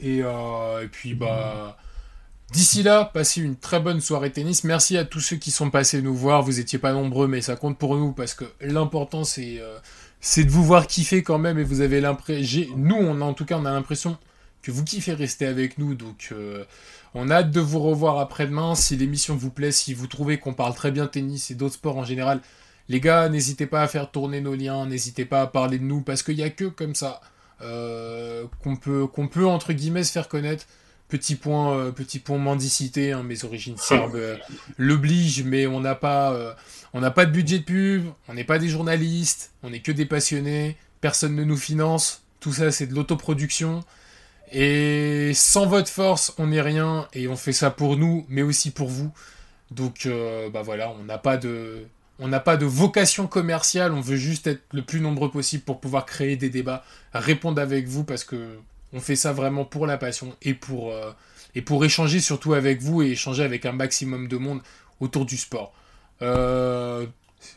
[0.00, 1.76] Et, euh, et puis, bah.
[2.52, 4.64] D'ici là, passez une très bonne soirée tennis.
[4.64, 6.42] Merci à tous ceux qui sont passés nous voir.
[6.42, 9.78] Vous étiez pas nombreux, mais ça compte pour nous parce que l'important c'est euh,
[10.42, 11.58] de vous voir kiffer quand même.
[11.58, 14.16] Et vous avez l'impression, nous, on en tout cas, on a l'impression
[14.62, 15.94] que vous kiffez rester avec nous.
[15.94, 16.64] Donc, euh,
[17.14, 18.74] on a hâte de vous revoir après-demain.
[18.74, 21.98] Si l'émission vous plaît, si vous trouvez qu'on parle très bien tennis et d'autres sports
[21.98, 22.40] en général,
[22.88, 26.00] les gars, n'hésitez pas à faire tourner nos liens, n'hésitez pas à parler de nous,
[26.00, 27.20] parce qu'il n'y a que comme ça
[27.60, 28.76] euh, qu'on
[29.28, 30.64] peut, entre guillemets, se faire connaître.
[31.08, 34.20] Petit point, petit point mendicité, hein, mes origines serbes
[34.76, 36.54] l'obligent, mais on n'a pas,
[36.92, 39.90] on n'a pas de budget de pub, on n'est pas des journalistes, on n'est que
[39.90, 43.80] des passionnés, personne ne nous finance, tout ça c'est de l'autoproduction.
[44.52, 48.70] Et sans votre force, on n'est rien et on fait ça pour nous, mais aussi
[48.70, 49.12] pour vous.
[49.70, 51.84] Donc, euh, bah voilà, on n'a pas de,
[52.18, 53.92] on n'a pas de vocation commerciale.
[53.92, 57.86] On veut juste être le plus nombreux possible pour pouvoir créer des débats, répondre avec
[57.86, 58.58] vous parce que
[58.92, 61.12] on fait ça vraiment pour la passion et pour euh,
[61.54, 64.60] et pour échanger surtout avec vous et échanger avec un maximum de monde
[65.00, 65.72] autour du sport.
[66.22, 67.06] Euh,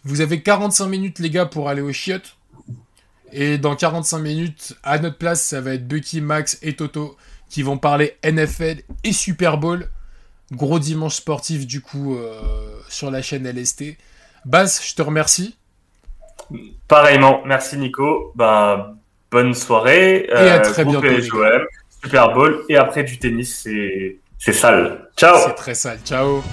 [0.04, 2.38] vous avez 45 minutes les gars pour aller au chiottes.
[3.34, 7.16] Et dans 45 minutes, à notre place, ça va être Bucky, Max et Toto
[7.50, 9.90] qui vont parler NFL et Super Bowl.
[10.52, 13.98] Gros dimanche sportif du coup euh, sur la chaîne LST.
[14.46, 15.58] Bas, je te remercie.
[16.88, 18.34] Pareillement, merci Nico.
[18.36, 18.98] Ben,
[19.32, 20.26] bonne soirée.
[20.26, 21.08] Et à euh, très bientôt.
[22.04, 23.68] Super Bowl et après du tennis,
[24.38, 25.10] c'est sale.
[25.16, 25.38] Ciao.
[25.46, 26.00] C'est très sale.
[26.04, 26.44] Ciao.